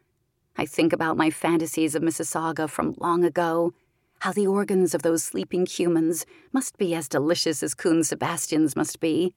I 0.57 0.65
think 0.65 0.93
about 0.93 1.17
my 1.17 1.29
fantasies 1.29 1.95
of 1.95 2.03
Mississauga 2.03 2.69
from 2.69 2.95
long 2.99 3.23
ago, 3.23 3.73
how 4.19 4.31
the 4.31 4.47
organs 4.47 4.93
of 4.93 5.01
those 5.01 5.23
sleeping 5.23 5.65
humans 5.65 6.25
must 6.51 6.77
be 6.77 6.93
as 6.93 7.07
delicious 7.07 7.63
as 7.63 7.73
Khun 7.73 8.05
Sebastian's 8.05 8.75
must 8.75 8.99
be. 8.99 9.33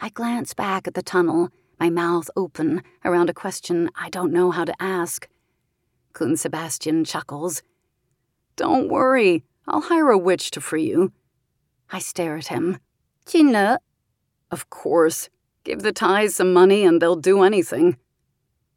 I 0.00 0.08
glance 0.08 0.54
back 0.54 0.88
at 0.88 0.94
the 0.94 1.02
tunnel, 1.02 1.50
my 1.78 1.90
mouth 1.90 2.30
open 2.36 2.82
around 3.04 3.30
a 3.30 3.34
question 3.34 3.90
I 3.94 4.08
don't 4.08 4.32
know 4.32 4.50
how 4.50 4.64
to 4.64 4.74
ask. 4.80 5.28
Khun 6.12 6.38
Sebastian 6.38 7.04
chuckles. 7.04 7.62
Don't 8.56 8.88
worry, 8.88 9.44
I'll 9.66 9.82
hire 9.82 10.10
a 10.10 10.18
witch 10.18 10.50
to 10.52 10.60
free 10.60 10.86
you. 10.88 11.12
I 11.90 11.98
stare 11.98 12.36
at 12.36 12.48
him. 12.48 12.78
Chinle. 13.26 13.78
Of 14.50 14.70
course. 14.70 15.28
Give 15.64 15.82
the 15.82 15.92
ties 15.92 16.34
some 16.34 16.52
money 16.52 16.84
and 16.84 17.00
they'll 17.00 17.16
do 17.16 17.42
anything. 17.42 17.96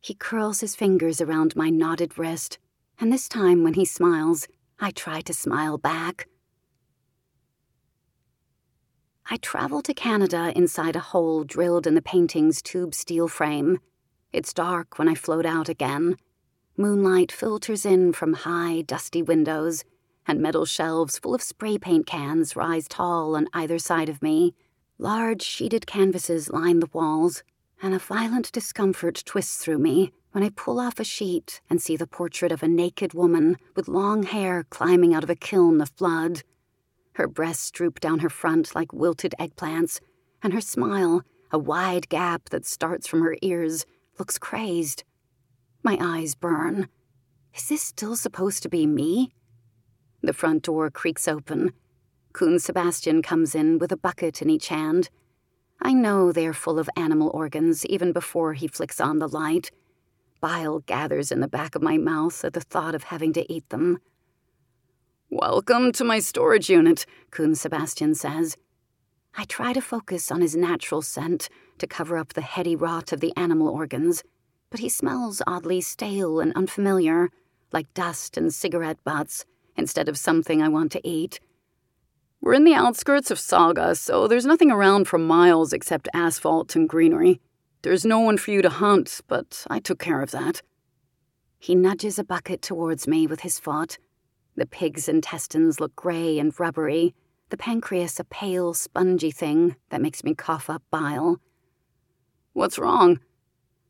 He 0.08 0.14
curls 0.14 0.62
his 0.62 0.74
fingers 0.74 1.20
around 1.20 1.58
my 1.58 1.70
knotted 1.70 2.18
wrist, 2.18 2.60
and 2.98 3.12
this 3.12 3.28
time 3.28 3.62
when 3.62 3.74
he 3.74 3.84
smiles, 3.84 4.48
I 4.80 4.92
try 4.92 5.20
to 5.20 5.34
smile 5.34 5.78
back. 5.78 6.30
I 9.30 9.36
travel 9.36 9.82
to 9.82 9.94
Canada 9.94 10.54
inside 10.56 10.96
a 10.96 11.02
hole 11.02 11.44
drilled 11.44 11.86
in 11.86 11.94
the 11.94 12.02
painting's 12.02 12.62
tube 12.62 12.96
steel 12.96 13.28
frame. 13.28 13.80
It's 14.32 14.54
dark 14.54 14.98
when 14.98 15.10
I 15.10 15.14
float 15.14 15.46
out 15.46 15.68
again. 15.68 16.16
Moonlight 16.78 17.30
filters 17.30 17.86
in 17.86 18.14
from 18.14 18.32
high, 18.32 18.84
dusty 18.84 19.22
windows, 19.22 19.84
and 20.26 20.40
metal 20.40 20.64
shelves 20.64 21.20
full 21.20 21.36
of 21.36 21.42
spray 21.42 21.78
paint 21.78 22.08
cans 22.08 22.56
rise 22.56 22.88
tall 22.88 23.36
on 23.36 23.50
either 23.52 23.78
side 23.78 24.08
of 24.08 24.22
me. 24.22 24.56
Large 24.98 25.42
sheeted 25.42 25.86
canvases 25.86 26.50
line 26.50 26.80
the 26.80 26.90
walls, 26.94 27.44
and 27.82 27.94
a 27.94 28.00
violent 28.00 28.52
discomfort 28.52 29.24
twists 29.26 29.58
through 29.58 29.78
me 29.78 30.12
when 30.32 30.44
I 30.44 30.50
pull 30.50 30.80
off 30.80 31.00
a 31.00 31.04
sheet 31.04 31.62
and 31.70 31.82
see 31.82 31.96
the 31.96 32.08
portrait 32.08 32.52
of 32.52 32.64
a 32.64 32.68
naked 32.68 33.14
woman 33.14 33.58
with 33.76 33.88
long 33.88 34.24
hair 34.24 34.66
climbing 34.70 35.14
out 35.14 35.24
of 35.24 35.30
a 35.30 35.36
kiln 35.36 35.82
of 35.82 35.96
blood. 35.96 36.44
Her 37.14 37.28
breasts 37.28 37.72
droop 37.72 38.00
down 38.00 38.20
her 38.20 38.30
front 38.30 38.76
like 38.76 38.94
wilted 38.94 39.34
eggplants, 39.40 40.00
and 40.44 40.54
her 40.54 40.62
smile, 40.62 41.24
a 41.52 41.58
wide 41.58 42.10
gap 42.10 42.50
that 42.50 42.66
starts 42.66 43.08
from 43.08 43.22
her 43.24 43.36
ears, 43.42 43.86
looks 44.20 44.38
crazed. 44.38 45.04
My 45.84 45.98
eyes 46.00 46.36
burn. 46.36 46.90
Is 47.56 47.70
this 47.70 47.82
still 47.82 48.16
supposed 48.16 48.62
to 48.64 48.70
be 48.70 48.86
me? 48.86 49.32
The 50.22 50.34
front 50.34 50.64
door 50.64 50.92
creaks 50.92 51.28
open. 51.28 51.74
Khun 52.34 52.62
Sebastian 52.62 53.24
comes 53.24 53.56
in 53.56 53.80
with 53.80 53.92
a 53.92 53.98
bucket 53.98 54.42
in 54.42 54.50
each 54.50 54.68
hand. 54.68 55.10
I 55.80 55.94
know 55.94 56.32
they 56.32 56.48
are 56.48 56.54
full 56.54 56.80
of 56.80 56.90
animal 56.96 57.30
organs 57.34 57.86
even 57.86 58.12
before 58.12 58.54
he 58.54 58.68
flicks 58.68 59.00
on 59.00 59.20
the 59.20 59.28
light. 59.28 59.72
Bile 60.42 60.80
gathers 60.80 61.32
in 61.32 61.40
the 61.40 61.48
back 61.48 61.76
of 61.76 61.82
my 61.82 61.98
mouth 61.98 62.44
at 62.44 62.54
the 62.54 62.62
thought 62.62 62.96
of 62.96 63.04
having 63.04 63.32
to 63.34 63.52
eat 63.52 63.70
them. 63.70 64.00
Welcome 65.30 65.92
to 65.94 66.04
my 66.04 66.20
storage 66.20 66.70
unit, 66.70 67.06
Khun 67.32 67.56
Sebastian 67.56 68.16
says. 68.16 68.58
I 69.36 69.46
try 69.46 69.72
to 69.74 69.82
focus 69.82 70.32
on 70.32 70.42
his 70.42 70.56
natural 70.56 71.04
scent 71.04 71.48
to 71.78 71.86
cover 71.86 72.18
up 72.18 72.34
the 72.34 72.42
heady 72.42 72.76
rot 72.76 73.12
of 73.12 73.20
the 73.20 73.34
animal 73.38 73.68
organs, 73.68 74.24
but 74.72 74.80
he 74.80 74.90
smells 74.90 75.42
oddly 75.46 75.82
stale 75.82 76.40
and 76.40 76.54
unfamiliar, 76.56 77.30
like 77.72 77.94
dust 77.94 78.36
and 78.36 78.54
cigarette 78.54 79.04
butts, 79.04 79.46
instead 79.76 80.10
of 80.10 80.18
something 80.18 80.62
I 80.62 80.70
want 80.70 80.92
to 80.94 81.08
eat. 81.08 81.40
We're 82.42 82.54
in 82.54 82.64
the 82.64 82.74
outskirts 82.76 83.32
of 83.32 83.40
Sauga, 83.40 83.98
so 83.98 84.28
there's 84.28 84.46
nothing 84.46 84.72
around 84.72 85.08
for 85.08 85.18
miles 85.18 85.74
except 85.74 86.08
asphalt 86.14 86.76
and 86.76 86.88
greenery. 86.88 87.42
There's 87.82 88.06
no 88.06 88.20
one 88.20 88.38
for 88.38 88.52
you 88.52 88.62
to 88.62 88.70
hunt, 88.70 89.22
but 89.28 89.66
I 89.70 89.80
took 89.80 90.00
care 90.00 90.22
of 90.22 90.32
that. 90.32 90.62
He 91.60 91.74
nudges 91.74 92.20
a 92.20 92.24
bucket 92.24 92.62
towards 92.62 93.08
me 93.08 93.28
with 93.28 93.42
his 93.42 93.60
foot. 93.60 93.98
The 94.56 94.66
pig's 94.66 95.10
intestines 95.10 95.80
look 95.80 95.96
grey 95.96 96.38
and 96.40 96.58
rubbery, 96.60 97.16
the 97.50 97.58
pancreas 97.58 98.20
a 98.20 98.24
pale, 98.24 98.74
spongy 98.74 99.32
thing 99.32 99.76
that 99.90 100.02
makes 100.02 100.24
me 100.24 100.36
cough 100.36 100.70
up 100.70 100.84
bile. 100.92 101.40
What's 102.54 102.80
wrong? 102.80 103.20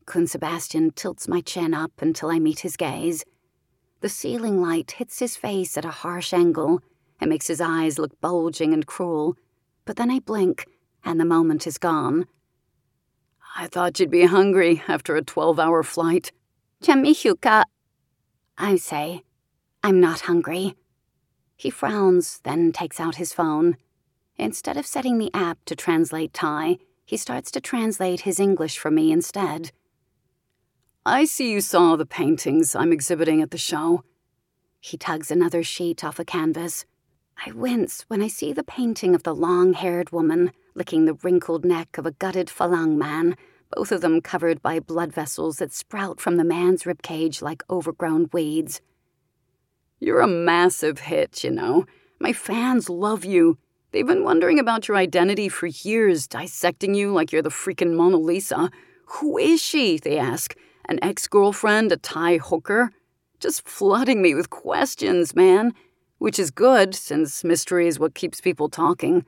Khun 0.05 0.27
Sebastian 0.27 0.91
tilts 0.91 1.27
my 1.27 1.41
chin 1.41 1.73
up 1.73 1.91
until 2.01 2.29
I 2.29 2.39
meet 2.39 2.59
his 2.59 2.77
gaze. 2.77 3.25
The 4.01 4.09
ceiling 4.09 4.61
light 4.61 4.91
hits 4.91 5.19
his 5.19 5.35
face 5.35 5.77
at 5.77 5.85
a 5.85 5.89
harsh 5.89 6.33
angle 6.33 6.81
and 7.19 7.29
makes 7.29 7.47
his 7.47 7.61
eyes 7.61 7.97
look 7.97 8.19
bulging 8.21 8.73
and 8.73 8.85
cruel, 8.85 9.35
but 9.85 9.95
then 9.95 10.11
I 10.11 10.19
blink 10.19 10.65
and 11.03 11.19
the 11.19 11.25
moment 11.25 11.65
is 11.65 11.77
gone. 11.77 12.27
I 13.55 13.67
thought 13.67 13.99
you'd 13.99 14.11
be 14.11 14.25
hungry 14.25 14.83
after 14.87 15.15
a 15.15 15.23
12 15.23 15.59
hour 15.59 15.81
flight. 15.83 16.31
Chamihuka. 16.83 17.63
I 18.57 18.75
say, 18.75 19.23
I'm 19.83 19.99
not 19.99 20.21
hungry. 20.21 20.75
He 21.55 21.69
frowns, 21.69 22.39
then 22.43 22.71
takes 22.71 22.99
out 22.99 23.15
his 23.15 23.33
phone. 23.33 23.77
Instead 24.37 24.77
of 24.77 24.85
setting 24.85 25.17
the 25.17 25.33
app 25.33 25.57
to 25.65 25.75
translate 25.75 26.33
Thai, 26.33 26.77
he 27.03 27.17
starts 27.17 27.49
to 27.51 27.61
translate 27.61 28.21
his 28.21 28.39
English 28.39 28.77
for 28.77 28.91
me 28.91 29.11
instead. 29.11 29.71
I 31.05 31.25
see 31.25 31.51
you 31.51 31.61
saw 31.61 31.95
the 31.95 32.05
paintings 32.05 32.75
I'm 32.75 32.91
exhibiting 32.91 33.41
at 33.41 33.51
the 33.51 33.57
show. 33.57 34.03
He 34.79 34.97
tugs 34.97 35.31
another 35.31 35.63
sheet 35.63 36.03
off 36.03 36.19
a 36.19 36.25
canvas. 36.25 36.85
I 37.45 37.51
wince 37.51 38.03
when 38.07 38.21
I 38.21 38.27
see 38.27 38.51
the 38.51 38.63
painting 38.63 39.13
of 39.13 39.23
the 39.23 39.35
long 39.35 39.73
haired 39.73 40.11
woman 40.11 40.51
licking 40.75 41.05
the 41.05 41.13
wrinkled 41.15 41.65
neck 41.65 41.97
of 41.97 42.05
a 42.05 42.11
gutted 42.11 42.47
farang 42.47 42.97
man, 42.97 43.35
both 43.75 43.91
of 43.91 44.01
them 44.01 44.21
covered 44.21 44.61
by 44.61 44.79
blood 44.79 45.13
vessels 45.13 45.57
that 45.57 45.73
sprout 45.73 46.19
from 46.19 46.37
the 46.37 46.43
man's 46.43 46.83
ribcage 46.83 47.41
like 47.41 47.63
overgrown 47.69 48.29
weeds. 48.31 48.81
You're 49.99 50.21
a 50.21 50.27
massive 50.27 50.99
hit, 50.99 51.43
you 51.43 51.51
know. 51.51 51.85
My 52.19 52.33
fans 52.33 52.89
love 52.89 53.25
you. 53.25 53.57
They've 53.91 54.05
been 54.05 54.23
wondering 54.23 54.59
about 54.59 54.87
your 54.87 54.97
identity 54.97 55.49
for 55.49 55.67
years, 55.67 56.27
dissecting 56.27 56.93
you 56.93 57.11
like 57.11 57.31
you're 57.31 57.41
the 57.41 57.49
freaking 57.49 57.95
Mona 57.95 58.17
Lisa. 58.17 58.69
Who 59.05 59.37
is 59.37 59.61
she? 59.61 59.97
They 59.97 60.17
ask. 60.17 60.55
An 60.89 60.99
ex 61.01 61.27
girlfriend, 61.27 61.91
a 61.91 61.97
Thai 61.97 62.37
hooker? 62.37 62.91
Just 63.39 63.67
flooding 63.67 64.21
me 64.21 64.35
with 64.35 64.49
questions, 64.49 65.35
man. 65.35 65.73
Which 66.17 66.39
is 66.39 66.51
good, 66.51 66.95
since 66.95 67.43
mystery 67.43 67.87
is 67.87 67.99
what 67.99 68.15
keeps 68.15 68.41
people 68.41 68.69
talking. 68.69 69.25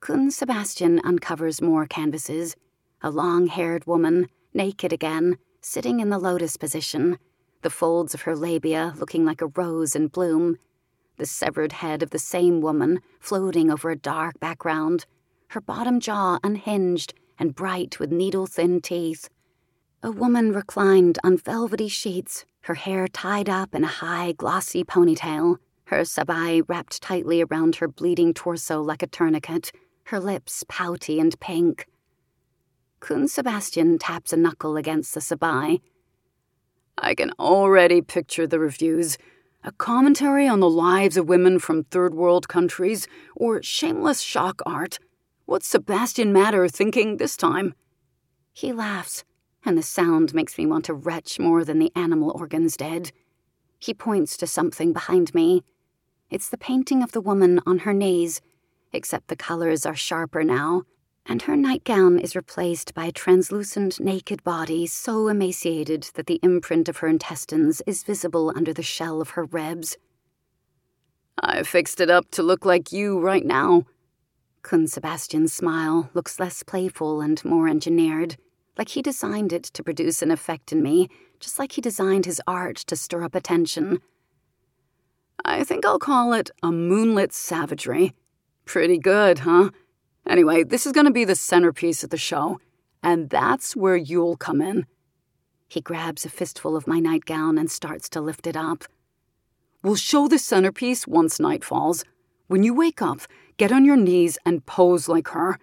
Khun 0.00 0.30
Sebastian 0.30 1.00
uncovers 1.04 1.62
more 1.62 1.86
canvases. 1.86 2.56
A 3.02 3.10
long 3.10 3.46
haired 3.46 3.86
woman, 3.86 4.28
naked 4.52 4.92
again, 4.92 5.38
sitting 5.60 6.00
in 6.00 6.10
the 6.10 6.18
lotus 6.18 6.56
position 6.56 7.18
the 7.62 7.70
folds 7.70 8.12
of 8.12 8.22
her 8.22 8.36
labia 8.36 8.92
looking 8.98 9.24
like 9.24 9.40
a 9.40 9.46
rose 9.46 9.94
in 9.94 10.08
bloom, 10.08 10.58
the 11.16 11.26
severed 11.26 11.72
head 11.72 12.02
of 12.02 12.10
the 12.10 12.18
same 12.18 12.60
woman 12.60 13.00
floating 13.20 13.70
over 13.70 13.90
a 13.90 13.96
dark 13.96 14.38
background, 14.40 15.06
her 15.48 15.60
bottom 15.60 16.00
jaw 16.00 16.38
unhinged 16.42 17.14
and 17.38 17.54
bright 17.54 17.98
with 17.98 18.10
needle 18.10 18.46
thin 18.46 18.80
teeth. 18.80 19.28
A 20.02 20.10
woman 20.10 20.52
reclined 20.52 21.18
on 21.22 21.36
velvety 21.36 21.88
sheets, 21.88 22.44
her 22.62 22.74
hair 22.74 23.08
tied 23.08 23.48
up 23.48 23.74
in 23.74 23.84
a 23.84 23.88
high, 23.88 24.32
glossy 24.32 24.84
ponytail, 24.84 25.56
her 25.86 26.00
sabai 26.00 26.62
wrapped 26.68 27.02
tightly 27.02 27.42
around 27.42 27.76
her 27.76 27.88
bleeding 27.88 28.32
torso 28.32 28.80
like 28.80 29.02
a 29.02 29.06
tourniquet, 29.06 29.72
her 30.04 30.20
lips 30.20 30.64
pouty 30.68 31.18
and 31.18 31.38
pink. 31.40 31.86
Khun 33.00 33.28
Sebastian 33.28 33.98
taps 33.98 34.32
a 34.32 34.36
knuckle 34.36 34.76
against 34.76 35.12
the 35.12 35.20
sabai. 35.20 35.80
I 36.96 37.14
can 37.14 37.32
already 37.38 38.00
picture 38.00 38.46
the 38.46 38.60
reviews. 38.60 39.18
A 39.64 39.72
commentary 39.72 40.46
on 40.46 40.60
the 40.60 40.70
lives 40.70 41.16
of 41.16 41.28
women 41.28 41.58
from 41.58 41.84
third 41.84 42.14
world 42.14 42.48
countries, 42.48 43.08
or 43.34 43.62
shameless 43.62 44.20
shock 44.20 44.60
art. 44.64 44.98
What's 45.46 45.66
Sebastian 45.66 46.32
Matter 46.32 46.68
thinking 46.68 47.16
this 47.16 47.36
time? 47.36 47.74
He 48.52 48.72
laughs, 48.72 49.24
and 49.64 49.76
the 49.76 49.82
sound 49.82 50.34
makes 50.34 50.58
me 50.58 50.66
want 50.66 50.84
to 50.86 50.94
retch 50.94 51.38
more 51.38 51.64
than 51.64 51.78
the 51.78 51.92
animal 51.94 52.30
organs 52.32 52.76
did. 52.76 53.12
He 53.78 53.94
points 53.94 54.36
to 54.38 54.46
something 54.46 54.92
behind 54.92 55.34
me. 55.34 55.64
It's 56.30 56.48
the 56.48 56.58
painting 56.58 57.02
of 57.02 57.12
the 57.12 57.20
woman 57.20 57.60
on 57.66 57.80
her 57.80 57.92
knees, 57.92 58.40
except 58.92 59.28
the 59.28 59.36
colors 59.36 59.84
are 59.84 59.94
sharper 59.94 60.44
now, 60.44 60.82
and 61.26 61.42
her 61.42 61.56
nightgown 61.56 62.18
is 62.18 62.34
replaced 62.34 62.94
by 62.94 63.06
a 63.06 63.12
translucent 63.12 64.00
naked 64.00 64.42
body 64.42 64.86
so 64.86 65.28
emaciated 65.28 66.10
that 66.14 66.26
the 66.26 66.40
imprint 66.42 66.88
of 66.88 66.98
her 66.98 67.08
intestines 67.08 67.82
is 67.86 68.02
visible 68.02 68.52
under 68.54 68.72
the 68.72 68.82
shell 68.82 69.20
of 69.20 69.30
her 69.30 69.44
ribs. 69.44 69.96
I 71.40 71.62
fixed 71.62 72.00
it 72.00 72.10
up 72.10 72.30
to 72.32 72.42
look 72.42 72.64
like 72.64 72.92
you 72.92 73.18
right 73.18 73.44
now. 73.44 73.84
Khun 74.62 74.88
Sebastian's 74.88 75.52
smile 75.52 76.10
looks 76.14 76.38
less 76.38 76.62
playful 76.62 77.20
and 77.20 77.44
more 77.44 77.68
engineered, 77.68 78.36
like 78.78 78.90
he 78.90 79.02
designed 79.02 79.52
it 79.52 79.64
to 79.64 79.82
produce 79.82 80.22
an 80.22 80.30
effect 80.30 80.72
in 80.72 80.82
me, 80.82 81.08
just 81.40 81.58
like 81.58 81.72
he 81.72 81.80
designed 81.80 82.24
his 82.24 82.40
art 82.46 82.76
to 82.76 82.96
stir 82.96 83.22
up 83.22 83.34
attention. 83.34 84.00
I 85.44 85.64
think 85.64 85.84
I'll 85.84 85.98
call 85.98 86.32
it 86.32 86.50
a 86.62 86.70
moonlit 86.70 87.32
savagery. 87.32 88.14
Pretty 88.64 88.98
good, 88.98 89.40
huh? 89.40 89.70
Anyway, 90.26 90.62
this 90.62 90.86
is 90.86 90.92
going 90.92 91.06
to 91.06 91.12
be 91.12 91.24
the 91.24 91.34
centerpiece 91.34 92.04
of 92.04 92.10
the 92.10 92.16
show, 92.16 92.60
and 93.02 93.28
that's 93.28 93.74
where 93.74 93.96
you'll 93.96 94.36
come 94.36 94.60
in. 94.60 94.86
He 95.68 95.80
grabs 95.80 96.24
a 96.24 96.28
fistful 96.28 96.76
of 96.76 96.86
my 96.86 97.00
nightgown 97.00 97.58
and 97.58 97.70
starts 97.70 98.08
to 98.10 98.20
lift 98.20 98.46
it 98.46 98.56
up. 98.56 98.84
We'll 99.82 99.96
show 99.96 100.28
the 100.28 100.38
centerpiece 100.38 101.08
once 101.08 101.40
night 101.40 101.64
falls. 101.64 102.04
When 102.46 102.62
you 102.62 102.72
wake 102.72 103.02
up, 103.02 103.20
get 103.56 103.72
on 103.72 103.84
your 103.84 103.96
knees 103.96 104.38
and 104.46 104.64
pose 104.64 105.08
like 105.08 105.28
her. 105.28 105.58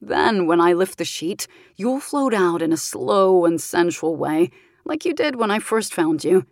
Then, 0.00 0.46
when 0.46 0.60
I 0.60 0.72
lift 0.72 0.98
the 0.98 1.04
sheet, 1.04 1.46
you'll 1.76 2.00
float 2.00 2.32
out 2.32 2.62
in 2.62 2.72
a 2.72 2.76
slow 2.76 3.44
and 3.44 3.60
sensual 3.60 4.16
way, 4.16 4.50
like 4.84 5.04
you 5.04 5.12
did 5.12 5.36
when 5.36 5.50
I 5.50 5.58
first 5.58 5.92
found 5.92 6.24
you. 6.24 6.46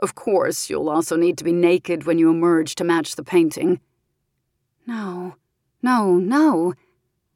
Of 0.00 0.14
course, 0.14 0.70
you'll 0.70 0.88
also 0.88 1.16
need 1.16 1.38
to 1.38 1.44
be 1.44 1.52
naked 1.52 2.04
when 2.04 2.18
you 2.18 2.30
emerge 2.30 2.74
to 2.76 2.84
match 2.84 3.16
the 3.16 3.22
painting. 3.22 3.80
No, 4.86 5.36
no, 5.82 6.16
no. 6.16 6.74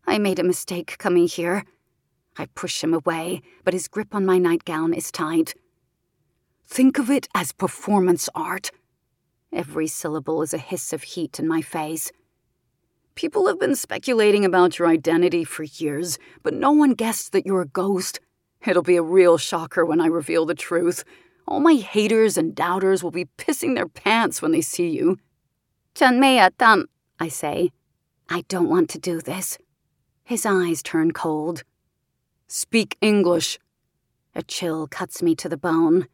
I 0.06 0.18
made 0.18 0.38
a 0.38 0.44
mistake 0.44 0.98
coming 0.98 1.26
here. 1.26 1.64
I 2.36 2.46
push 2.46 2.82
him 2.82 2.92
away, 2.92 3.42
but 3.64 3.74
his 3.74 3.88
grip 3.88 4.14
on 4.14 4.26
my 4.26 4.38
nightgown 4.38 4.94
is 4.94 5.10
tight. 5.10 5.54
Think 6.66 6.98
of 6.98 7.10
it 7.10 7.28
as 7.34 7.52
performance 7.52 8.28
art. 8.34 8.70
Every 9.52 9.86
syllable 9.86 10.42
is 10.42 10.52
a 10.52 10.58
hiss 10.58 10.92
of 10.92 11.02
heat 11.02 11.38
in 11.38 11.48
my 11.48 11.62
face. 11.62 12.12
People 13.16 13.46
have 13.46 13.58
been 13.58 13.74
speculating 13.74 14.44
about 14.44 14.78
your 14.78 14.86
identity 14.88 15.42
for 15.42 15.62
years, 15.62 16.18
but 16.42 16.52
no 16.52 16.70
one 16.70 16.92
guessed 16.92 17.32
that 17.32 17.46
you're 17.46 17.62
a 17.62 17.66
ghost. 17.66 18.20
It'll 18.66 18.82
be 18.82 18.96
a 18.96 19.02
real 19.02 19.38
shocker 19.38 19.86
when 19.86 20.02
I 20.02 20.06
reveal 20.06 20.44
the 20.44 20.54
truth. 20.54 21.02
All 21.48 21.60
my 21.60 21.76
haters 21.76 22.36
and 22.36 22.54
doubters 22.54 23.02
will 23.02 23.10
be 23.10 23.24
pissing 23.38 23.74
their 23.74 23.88
pants 23.88 24.42
when 24.42 24.52
they 24.52 24.60
see 24.60 24.90
you. 24.90 25.16
Chanmeyatam, 25.94 26.84
I 27.18 27.28
say. 27.28 27.70
I 28.28 28.44
don't 28.48 28.68
want 28.68 28.90
to 28.90 28.98
do 28.98 29.22
this. 29.22 29.56
His 30.22 30.44
eyes 30.44 30.82
turn 30.82 31.12
cold. 31.12 31.62
Speak 32.48 32.98
English. 33.00 33.58
A 34.34 34.42
chill 34.42 34.86
cuts 34.88 35.22
me 35.22 35.34
to 35.36 35.48
the 35.48 35.56
bone. 35.56 36.06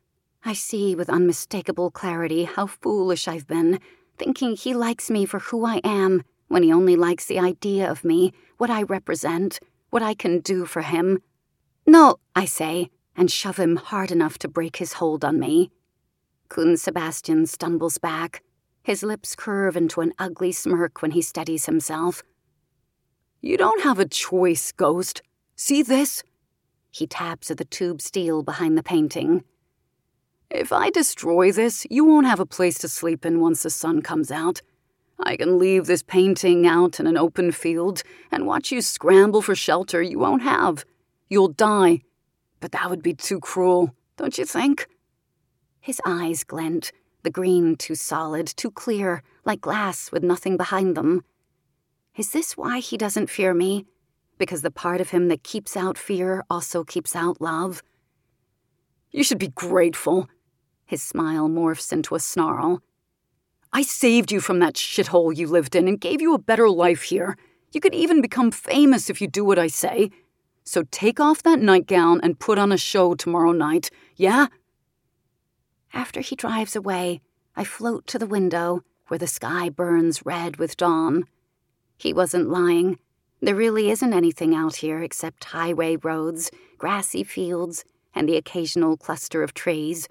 I 0.44 0.52
see 0.52 0.94
with 0.94 1.10
unmistakable 1.10 1.90
clarity 1.90 2.44
how 2.44 2.68
foolish 2.68 3.26
I've 3.26 3.48
been, 3.48 3.80
thinking 4.18 4.54
he 4.54 4.72
likes 4.72 5.10
me 5.10 5.24
for 5.24 5.40
who 5.40 5.66
I 5.66 5.80
am 5.82 6.22
when 6.52 6.62
he 6.62 6.70
only 6.70 6.96
likes 6.96 7.24
the 7.24 7.38
idea 7.38 7.90
of 7.90 8.04
me, 8.04 8.30
what 8.58 8.68
I 8.68 8.82
represent, 8.82 9.58
what 9.88 10.02
I 10.02 10.12
can 10.12 10.40
do 10.40 10.66
for 10.66 10.82
him. 10.82 11.22
No, 11.86 12.16
I 12.36 12.44
say, 12.44 12.90
and 13.16 13.30
shove 13.30 13.56
him 13.56 13.76
hard 13.76 14.10
enough 14.10 14.36
to 14.40 14.48
break 14.48 14.76
his 14.76 14.92
hold 14.94 15.24
on 15.24 15.40
me. 15.40 15.70
Khun 16.50 16.78
Sebastian 16.78 17.46
stumbles 17.46 17.96
back. 17.96 18.42
His 18.82 19.02
lips 19.02 19.34
curve 19.34 19.78
into 19.78 20.02
an 20.02 20.12
ugly 20.18 20.52
smirk 20.52 21.00
when 21.00 21.12
he 21.12 21.22
steadies 21.22 21.64
himself. 21.64 22.22
You 23.40 23.56
don't 23.56 23.82
have 23.82 23.98
a 23.98 24.06
choice, 24.06 24.72
Ghost. 24.72 25.22
See 25.56 25.82
this? 25.82 26.22
He 26.90 27.06
taps 27.06 27.50
at 27.50 27.56
the 27.56 27.64
tube 27.64 28.02
steel 28.02 28.42
behind 28.42 28.76
the 28.76 28.82
painting. 28.82 29.44
If 30.50 30.70
I 30.70 30.90
destroy 30.90 31.50
this, 31.50 31.86
you 31.88 32.04
won't 32.04 32.26
have 32.26 32.40
a 32.40 32.44
place 32.44 32.76
to 32.80 32.88
sleep 32.88 33.24
in 33.24 33.40
once 33.40 33.62
the 33.62 33.70
sun 33.70 34.02
comes 34.02 34.30
out. 34.30 34.60
I 35.24 35.36
can 35.36 35.58
leave 35.58 35.86
this 35.86 36.02
painting 36.02 36.66
out 36.66 36.98
in 36.98 37.06
an 37.06 37.16
open 37.16 37.52
field 37.52 38.02
and 38.30 38.46
watch 38.46 38.72
you 38.72 38.80
scramble 38.80 39.42
for 39.42 39.54
shelter 39.54 40.02
you 40.02 40.18
won't 40.18 40.42
have. 40.42 40.84
You'll 41.28 41.48
die. 41.48 42.02
But 42.60 42.72
that 42.72 42.90
would 42.90 43.02
be 43.02 43.14
too 43.14 43.40
cruel, 43.40 43.94
don't 44.16 44.38
you 44.38 44.44
think? 44.44 44.86
His 45.80 46.00
eyes 46.06 46.44
glint, 46.44 46.92
the 47.22 47.30
green 47.30 47.76
too 47.76 47.94
solid, 47.94 48.46
too 48.46 48.70
clear, 48.70 49.22
like 49.44 49.60
glass 49.60 50.12
with 50.12 50.22
nothing 50.22 50.56
behind 50.56 50.96
them. 50.96 51.24
Is 52.16 52.32
this 52.32 52.56
why 52.56 52.80
he 52.80 52.96
doesn't 52.96 53.30
fear 53.30 53.54
me? 53.54 53.86
Because 54.38 54.62
the 54.62 54.70
part 54.70 55.00
of 55.00 55.10
him 55.10 55.28
that 55.28 55.42
keeps 55.42 55.76
out 55.76 55.98
fear 55.98 56.44
also 56.50 56.84
keeps 56.84 57.16
out 57.16 57.40
love? 57.40 57.82
You 59.10 59.24
should 59.24 59.38
be 59.38 59.48
grateful. 59.48 60.28
His 60.84 61.02
smile 61.02 61.48
morphs 61.48 61.92
into 61.92 62.14
a 62.14 62.20
snarl. 62.20 62.82
I 63.72 63.82
saved 63.82 64.30
you 64.30 64.40
from 64.40 64.58
that 64.58 64.74
shithole 64.74 65.34
you 65.34 65.46
lived 65.46 65.74
in 65.74 65.88
and 65.88 66.00
gave 66.00 66.20
you 66.20 66.34
a 66.34 66.38
better 66.38 66.68
life 66.68 67.02
here. 67.02 67.36
You 67.72 67.80
could 67.80 67.94
even 67.94 68.20
become 68.20 68.50
famous 68.50 69.08
if 69.08 69.20
you 69.20 69.26
do 69.26 69.44
what 69.44 69.58
I 69.58 69.68
say. 69.68 70.10
So 70.62 70.84
take 70.90 71.18
off 71.18 71.42
that 71.42 71.58
nightgown 71.58 72.20
and 72.22 72.38
put 72.38 72.58
on 72.58 72.70
a 72.70 72.76
show 72.76 73.14
tomorrow 73.14 73.52
night, 73.52 73.90
yeah? 74.14 74.48
After 75.94 76.20
he 76.20 76.36
drives 76.36 76.76
away, 76.76 77.22
I 77.56 77.64
float 77.64 78.06
to 78.08 78.18
the 78.18 78.26
window 78.26 78.82
where 79.08 79.18
the 79.18 79.26
sky 79.26 79.68
burns 79.68 80.24
red 80.24 80.56
with 80.56 80.76
dawn. 80.76 81.24
He 81.96 82.12
wasn't 82.12 82.50
lying. 82.50 82.98
There 83.40 83.54
really 83.54 83.90
isn't 83.90 84.12
anything 84.12 84.54
out 84.54 84.76
here 84.76 85.02
except 85.02 85.44
highway 85.44 85.96
roads, 85.96 86.50
grassy 86.78 87.24
fields, 87.24 87.84
and 88.14 88.28
the 88.28 88.36
occasional 88.36 88.96
cluster 88.96 89.42
of 89.42 89.54
trees. 89.54 90.08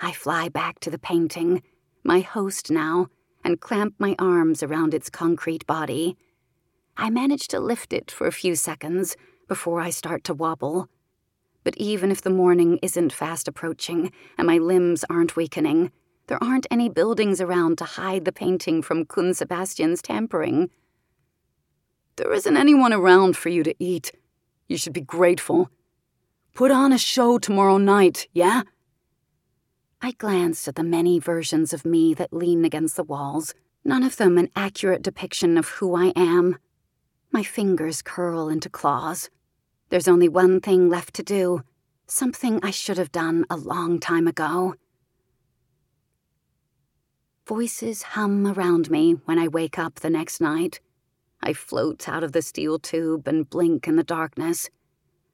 I 0.00 0.12
fly 0.12 0.48
back 0.48 0.80
to 0.80 0.90
the 0.90 0.98
painting, 0.98 1.62
my 2.04 2.20
host 2.20 2.70
now, 2.70 3.08
and 3.44 3.60
clamp 3.60 3.94
my 3.98 4.14
arms 4.18 4.62
around 4.62 4.94
its 4.94 5.10
concrete 5.10 5.66
body. 5.66 6.16
I 6.96 7.10
manage 7.10 7.48
to 7.48 7.60
lift 7.60 7.92
it 7.92 8.10
for 8.10 8.26
a 8.26 8.32
few 8.32 8.54
seconds 8.54 9.16
before 9.48 9.80
I 9.80 9.90
start 9.90 10.24
to 10.24 10.34
wobble. 10.34 10.88
But 11.64 11.76
even 11.76 12.10
if 12.10 12.22
the 12.22 12.30
morning 12.30 12.78
isn't 12.82 13.12
fast 13.12 13.48
approaching 13.48 14.12
and 14.36 14.46
my 14.46 14.58
limbs 14.58 15.04
aren't 15.08 15.36
weakening, 15.36 15.92
there 16.26 16.42
aren't 16.42 16.66
any 16.70 16.88
buildings 16.88 17.40
around 17.40 17.78
to 17.78 17.84
hide 17.84 18.24
the 18.24 18.32
painting 18.32 18.82
from 18.82 19.04
Khun 19.04 19.34
Sebastian's 19.34 20.02
tampering. 20.02 20.70
There 22.16 22.32
isn't 22.32 22.56
anyone 22.56 22.92
around 22.92 23.36
for 23.36 23.48
you 23.48 23.62
to 23.62 23.74
eat. 23.78 24.12
You 24.68 24.76
should 24.76 24.92
be 24.92 25.00
grateful. 25.00 25.70
Put 26.54 26.70
on 26.70 26.92
a 26.92 26.98
show 26.98 27.38
tomorrow 27.38 27.78
night, 27.78 28.28
yeah? 28.32 28.62
I 30.04 30.10
glanced 30.10 30.66
at 30.66 30.74
the 30.74 30.82
many 30.82 31.20
versions 31.20 31.72
of 31.72 31.84
me 31.84 32.12
that 32.14 32.32
lean 32.32 32.64
against 32.64 32.96
the 32.96 33.04
walls, 33.04 33.54
none 33.84 34.02
of 34.02 34.16
them 34.16 34.36
an 34.36 34.50
accurate 34.56 35.02
depiction 35.02 35.56
of 35.56 35.68
who 35.68 35.94
I 35.94 36.06
am. 36.16 36.58
My 37.30 37.44
fingers 37.44 38.02
curl 38.02 38.48
into 38.48 38.68
claws. 38.68 39.30
There's 39.90 40.08
only 40.08 40.28
one 40.28 40.60
thing 40.60 40.88
left 40.88 41.14
to 41.14 41.22
do, 41.22 41.62
something 42.08 42.58
I 42.64 42.72
should 42.72 42.98
have 42.98 43.12
done 43.12 43.44
a 43.48 43.56
long 43.56 44.00
time 44.00 44.26
ago. 44.26 44.74
Voices 47.46 48.02
hum 48.02 48.44
around 48.44 48.90
me 48.90 49.20
when 49.26 49.38
I 49.38 49.46
wake 49.46 49.78
up 49.78 50.00
the 50.00 50.10
next 50.10 50.40
night. 50.40 50.80
I 51.40 51.52
float 51.52 52.08
out 52.08 52.24
of 52.24 52.32
the 52.32 52.42
steel 52.42 52.80
tube 52.80 53.28
and 53.28 53.48
blink 53.48 53.86
in 53.86 53.94
the 53.94 54.02
darkness. 54.02 54.68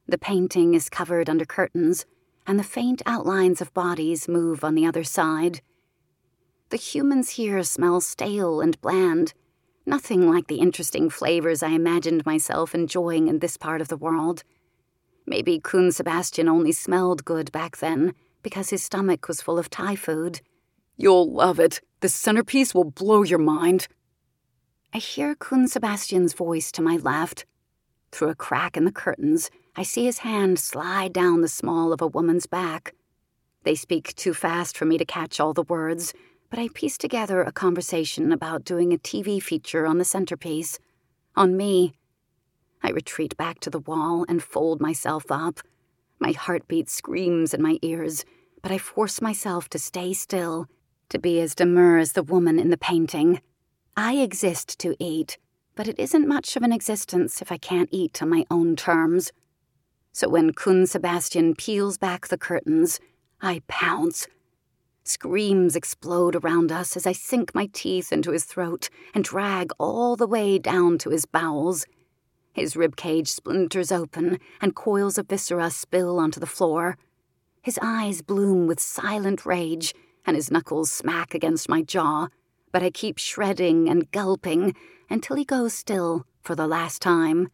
The 0.07 0.19
painting 0.19 0.75
is 0.75 0.89
covered 0.89 1.27
under 1.27 1.45
curtains, 1.45 2.05
and 2.47 2.59
the 2.59 2.63
faint 2.63 3.01
outlines 3.05 3.61
of 3.61 3.73
bodies 3.73 4.27
move 4.27 4.63
on 4.63 4.75
the 4.75 4.85
other 4.85 5.03
side. 5.03 5.61
The 6.69 6.77
humans 6.77 7.31
here 7.31 7.63
smell 7.63 7.99
stale 8.01 8.61
and 8.61 8.79
bland, 8.81 9.33
nothing 9.85 10.29
like 10.29 10.47
the 10.47 10.59
interesting 10.59 11.09
flavors 11.09 11.63
I 11.63 11.69
imagined 11.69 12.25
myself 12.25 12.75
enjoying 12.75 13.27
in 13.27 13.39
this 13.39 13.57
part 13.57 13.81
of 13.81 13.87
the 13.87 13.97
world. 13.97 14.43
Maybe 15.25 15.59
Khun 15.59 15.93
Sebastian 15.93 16.47
only 16.47 16.71
smelled 16.71 17.25
good 17.25 17.51
back 17.51 17.77
then 17.77 18.13
because 18.43 18.69
his 18.69 18.83
stomach 18.83 19.27
was 19.27 19.41
full 19.41 19.59
of 19.59 19.69
Thai 19.69 19.95
food. 19.95 20.41
You'll 20.97 21.31
love 21.31 21.59
it. 21.59 21.81
The 22.01 22.09
centerpiece 22.09 22.73
will 22.73 22.83
blow 22.83 23.23
your 23.23 23.39
mind. 23.39 23.87
I 24.93 24.97
hear 24.97 25.35
Khun 25.35 25.67
Sebastian's 25.67 26.33
voice 26.33 26.71
to 26.73 26.81
my 26.81 26.97
left. 26.97 27.45
Through 28.11 28.29
a 28.29 28.35
crack 28.35 28.75
in 28.75 28.85
the 28.85 28.91
curtains, 28.91 29.49
I 29.75 29.83
see 29.83 30.05
his 30.05 30.19
hand 30.19 30.59
slide 30.59 31.13
down 31.13 31.41
the 31.41 31.47
small 31.47 31.93
of 31.93 32.01
a 32.01 32.07
woman's 32.07 32.47
back. 32.47 32.93
They 33.63 33.75
speak 33.75 34.15
too 34.15 34.33
fast 34.33 34.77
for 34.77 34.85
me 34.85 34.97
to 34.97 35.05
catch 35.05 35.39
all 35.39 35.53
the 35.53 35.63
words, 35.63 36.13
but 36.49 36.59
I 36.59 36.69
piece 36.73 36.97
together 36.97 37.41
a 37.41 37.51
conversation 37.51 38.31
about 38.31 38.65
doing 38.65 38.91
a 38.91 38.97
TV 38.97 39.41
feature 39.41 39.85
on 39.85 39.97
the 39.97 40.05
centerpiece. 40.05 40.79
On 41.35 41.55
me. 41.55 41.93
I 42.81 42.89
retreat 42.91 43.37
back 43.37 43.59
to 43.61 43.69
the 43.69 43.79
wall 43.79 44.25
and 44.27 44.41
fold 44.41 44.81
myself 44.81 45.25
up. 45.29 45.59
My 46.19 46.31
heartbeat 46.31 46.89
screams 46.89 47.53
in 47.53 47.61
my 47.61 47.77
ears, 47.81 48.25
but 48.61 48.71
I 48.71 48.77
force 48.77 49.21
myself 49.21 49.69
to 49.69 49.79
stay 49.79 50.13
still, 50.13 50.67
to 51.09 51.19
be 51.19 51.39
as 51.39 51.55
demure 51.55 51.97
as 51.97 52.13
the 52.13 52.23
woman 52.23 52.59
in 52.59 52.69
the 52.69 52.77
painting. 52.77 53.41
I 53.95 54.15
exist 54.15 54.79
to 54.79 54.95
eat, 54.99 55.37
but 55.79 55.87
it 55.87 55.97
isn't 55.97 56.27
much 56.27 56.57
of 56.57 56.63
an 56.63 56.73
existence 56.73 57.41
if 57.41 57.53
I 57.53 57.57
can't 57.57 57.87
eat 57.89 58.21
on 58.21 58.27
my 58.27 58.45
own 58.51 58.75
terms. 58.75 59.31
So 60.11 60.27
when 60.27 60.51
Khun 60.51 60.85
Sebastian 60.85 61.55
peels 61.55 61.97
back 61.97 62.27
the 62.27 62.37
curtains, 62.37 62.99
I 63.41 63.61
pounce. 63.69 64.27
Screams 65.05 65.77
explode 65.77 66.35
around 66.35 66.69
us 66.69 66.97
as 66.97 67.07
I 67.07 67.13
sink 67.13 67.55
my 67.55 67.69
teeth 67.71 68.11
into 68.11 68.31
his 68.31 68.43
throat 68.43 68.89
and 69.15 69.23
drag 69.23 69.71
all 69.79 70.17
the 70.17 70.27
way 70.27 70.59
down 70.59 70.97
to 70.97 71.11
his 71.11 71.25
bowels. 71.25 71.85
His 72.51 72.75
rib 72.75 72.97
cage 72.97 73.29
splinters 73.29 73.89
open 73.89 74.37
and 74.59 74.75
coils 74.75 75.17
of 75.17 75.29
viscera 75.29 75.71
spill 75.71 76.19
onto 76.19 76.41
the 76.41 76.45
floor. 76.45 76.97
His 77.61 77.79
eyes 77.81 78.21
bloom 78.21 78.67
with 78.67 78.81
silent 78.81 79.45
rage 79.45 79.95
and 80.25 80.35
his 80.35 80.51
knuckles 80.51 80.91
smack 80.91 81.33
against 81.33 81.69
my 81.69 81.83
jaw, 81.83 82.27
but 82.71 82.83
I 82.83 82.89
keep 82.89 83.17
shredding 83.17 83.89
and 83.89 84.09
gulping 84.11 84.75
until 85.09 85.35
he 85.35 85.45
goes 85.45 85.73
still 85.73 86.25
for 86.41 86.55
the 86.55 86.67
last 86.67 87.01
time. 87.01 87.49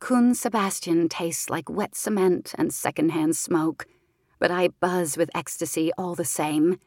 Khun 0.00 0.34
Sebastian 0.34 1.08
tastes 1.08 1.48
like 1.48 1.70
wet 1.70 1.94
cement 1.94 2.54
and 2.58 2.72
secondhand 2.72 3.36
smoke, 3.36 3.86
but 4.38 4.50
I 4.50 4.68
buzz 4.68 5.16
with 5.16 5.30
ecstasy 5.34 5.90
all 5.96 6.14
the 6.14 6.24
same. 6.24 6.78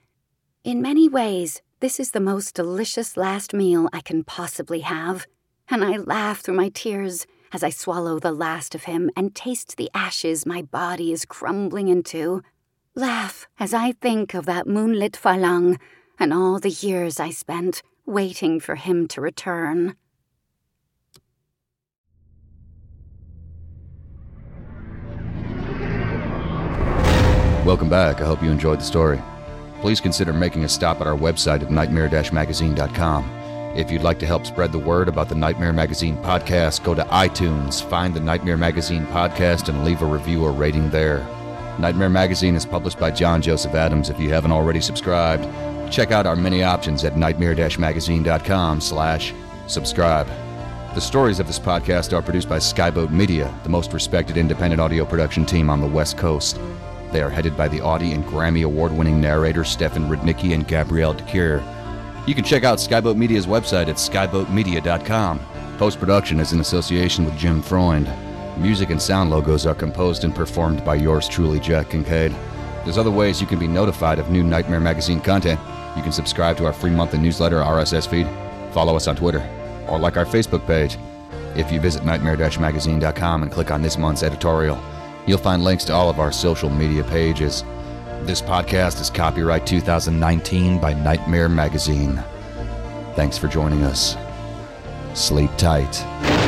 In 0.64 0.82
many 0.82 1.08
ways, 1.10 1.62
this 1.80 2.00
is 2.00 2.12
the 2.12 2.20
most 2.20 2.54
delicious 2.54 3.18
last 3.18 3.54
meal 3.54 3.90
I 3.94 4.02
can 4.02 4.24
possibly 4.24 4.82
have 4.82 5.26
and 5.70 5.84
I 5.84 5.98
laugh 5.98 6.42
through 6.42 6.56
my 6.56 6.70
tears 6.70 7.26
as 7.52 7.64
I 7.64 7.70
swallow 7.70 8.20
the 8.20 8.32
last 8.32 8.76
of 8.76 8.84
him 8.84 9.10
and 9.16 9.36
taste 9.36 9.78
the 9.78 9.90
ashes 9.94 10.46
my 10.46 10.62
body 10.62 11.12
is 11.12 11.26
crumbling 11.26 11.88
into. 11.88 12.42
Laugh 12.96 13.48
as 13.60 13.74
I 13.74 13.94
think 13.94 14.34
of 14.34 14.46
that 14.46 14.68
moonlit 14.68 15.14
Farang 15.14 15.78
and 16.20 16.34
all 16.34 16.60
the 16.60 16.70
years 16.70 17.20
I 17.20 17.30
spent 17.30 17.84
waiting 18.06 18.60
for 18.60 18.76
him 18.76 19.08
to 19.10 19.22
return. 19.22 19.96
Welcome 27.66 27.90
back. 27.90 28.22
I 28.22 28.26
hope 28.26 28.42
you 28.42 28.50
enjoyed 28.50 28.80
the 28.80 28.86
story. 28.86 29.22
Please 29.82 30.00
consider 30.00 30.32
making 30.32 30.64
a 30.64 30.70
stop 30.70 31.02
at 31.02 31.08
our 31.08 31.18
website 31.18 31.62
at 31.62 31.70
nightmare-magazine.com. 31.70 33.30
If 33.76 33.92
you'd 33.92 34.04
like 34.04 34.20
to 34.20 34.26
help 34.26 34.46
spread 34.46 34.72
the 34.72 34.80
word 34.80 35.10
about 35.10 35.28
the 35.30 35.36
Nightmare 35.36 35.74
Magazine 35.74 36.16
podcast, 36.24 36.84
go 36.84 36.96
to 36.96 37.04
iTunes, 37.04 37.84
find 37.84 38.14
the 38.14 38.22
Nightmare 38.22 38.58
Magazine 38.58 39.06
podcast, 39.08 39.68
and 39.68 39.84
leave 39.84 40.02
a 40.02 40.06
review 40.06 40.44
or 40.44 40.52
rating 40.52 40.90
there. 40.90 41.20
Nightmare 41.78 42.10
Magazine 42.10 42.56
is 42.56 42.66
published 42.66 42.98
by 42.98 43.12
John 43.12 43.42
Joseph 43.42 43.76
Adams. 43.76 44.10
If 44.10 44.20
you 44.20 44.30
haven't 44.30 44.54
already 44.54 44.82
subscribed, 44.82 45.44
check 45.92 46.12
out 46.12 46.26
our 46.26 46.36
many 46.36 46.64
options 46.64 47.04
at 47.04 47.18
nightmare-magazine.com 47.18 48.82
slash 48.82 49.34
subscribe. 49.68 50.28
The 50.94 51.02
stories 51.02 51.40
of 51.40 51.48
this 51.48 51.60
podcast 51.60 52.12
are 52.12 52.22
produced 52.22 52.50
by 52.50 52.58
Skyboat 52.58 53.12
Media, 53.12 53.54
the 53.64 53.70
most 53.70 53.94
respected 53.94 54.38
independent 54.38 54.82
audio 54.82 55.06
production 55.06 55.46
team 55.46 55.70
on 55.70 55.80
the 55.80 55.88
West 55.88 56.18
Coast. 56.18 56.60
They 57.12 57.22
are 57.22 57.30
headed 57.30 57.56
by 57.56 57.68
the 57.68 57.82
Audie 57.82 58.14
and 58.14 58.26
Grammy 58.26 58.66
award-winning 58.66 59.22
narrators 59.22 59.70
Stefan 59.70 60.10
Rudnicki 60.10 60.54
and 60.54 60.68
Gabrielle 60.68 61.14
de 61.14 61.24
Cuir. 61.24 61.64
You 62.26 62.36
can 62.36 62.44
check 62.44 62.64
out 62.64 62.80
Skyboat 62.80 63.16
Media's 63.16 63.46
website 63.46 63.88
at 63.88 63.96
skyboatmedia.com. 63.96 65.40
Post 65.78 66.00
production 66.00 66.40
is 66.40 66.52
in 66.52 66.60
association 66.60 67.26
with 67.26 67.38
Jim 67.38 67.62
Freund. 67.62 68.10
Music 68.58 68.90
and 68.90 69.02
sound 69.02 69.30
logos 69.30 69.66
are 69.68 69.76
composed 69.76 70.24
and 70.24 70.34
performed 70.34 70.84
by 70.84 70.96
yours 70.96 71.28
truly, 71.28 71.60
Jack 71.60 71.92
Kincaid. 71.92 72.36
There's 72.84 72.98
other 72.98 73.12
ways 73.12 73.40
you 73.40 73.46
can 73.46 73.60
be 73.60 73.68
notified 73.68 74.18
of 74.18 74.32
new 74.32 74.44
Nightmare 74.44 74.80
Magazine 74.80 75.22
content. 75.22 75.60
You 75.98 76.04
can 76.04 76.12
subscribe 76.12 76.56
to 76.58 76.66
our 76.66 76.74
free 76.74 76.92
monthly 76.92 77.18
newsletter 77.18 77.58
RSS 77.58 78.08
feed, 78.08 78.28
follow 78.72 78.96
us 78.96 79.08
on 79.08 79.16
Twitter, 79.16 79.46
or 79.90 79.98
like 79.98 80.16
our 80.16 80.26
Facebook 80.26 80.66
page. 80.68 80.98
If 81.56 81.72
you 81.72 81.80
visit 81.80 82.06
nightmare-magazine.com 82.06 83.42
and 83.44 83.52
click 83.52 83.72
on 83.72 83.82
this 83.82 83.98
month's 83.98 84.22
editorial, 84.22 84.80
you'll 85.26 85.40
find 85.40 85.64
links 85.64 85.84
to 85.86 85.94
all 85.94 86.10
of 86.10 86.20
our 86.20 86.32
social 86.32 86.70
media 86.70 87.04
pages. 87.04 87.64
This 88.22 88.42
podcast 88.42 89.02
is 89.02 89.10
copyright 89.10 89.66
2019 89.66 90.80
by 90.80 90.94
Nightmare 90.94 91.50
Magazine. 91.50 92.24
Thanks 93.16 93.38
for 93.38 93.48
joining 93.48 93.84
us. 93.84 94.16
Sleep 95.16 95.50
tight. 95.58 96.47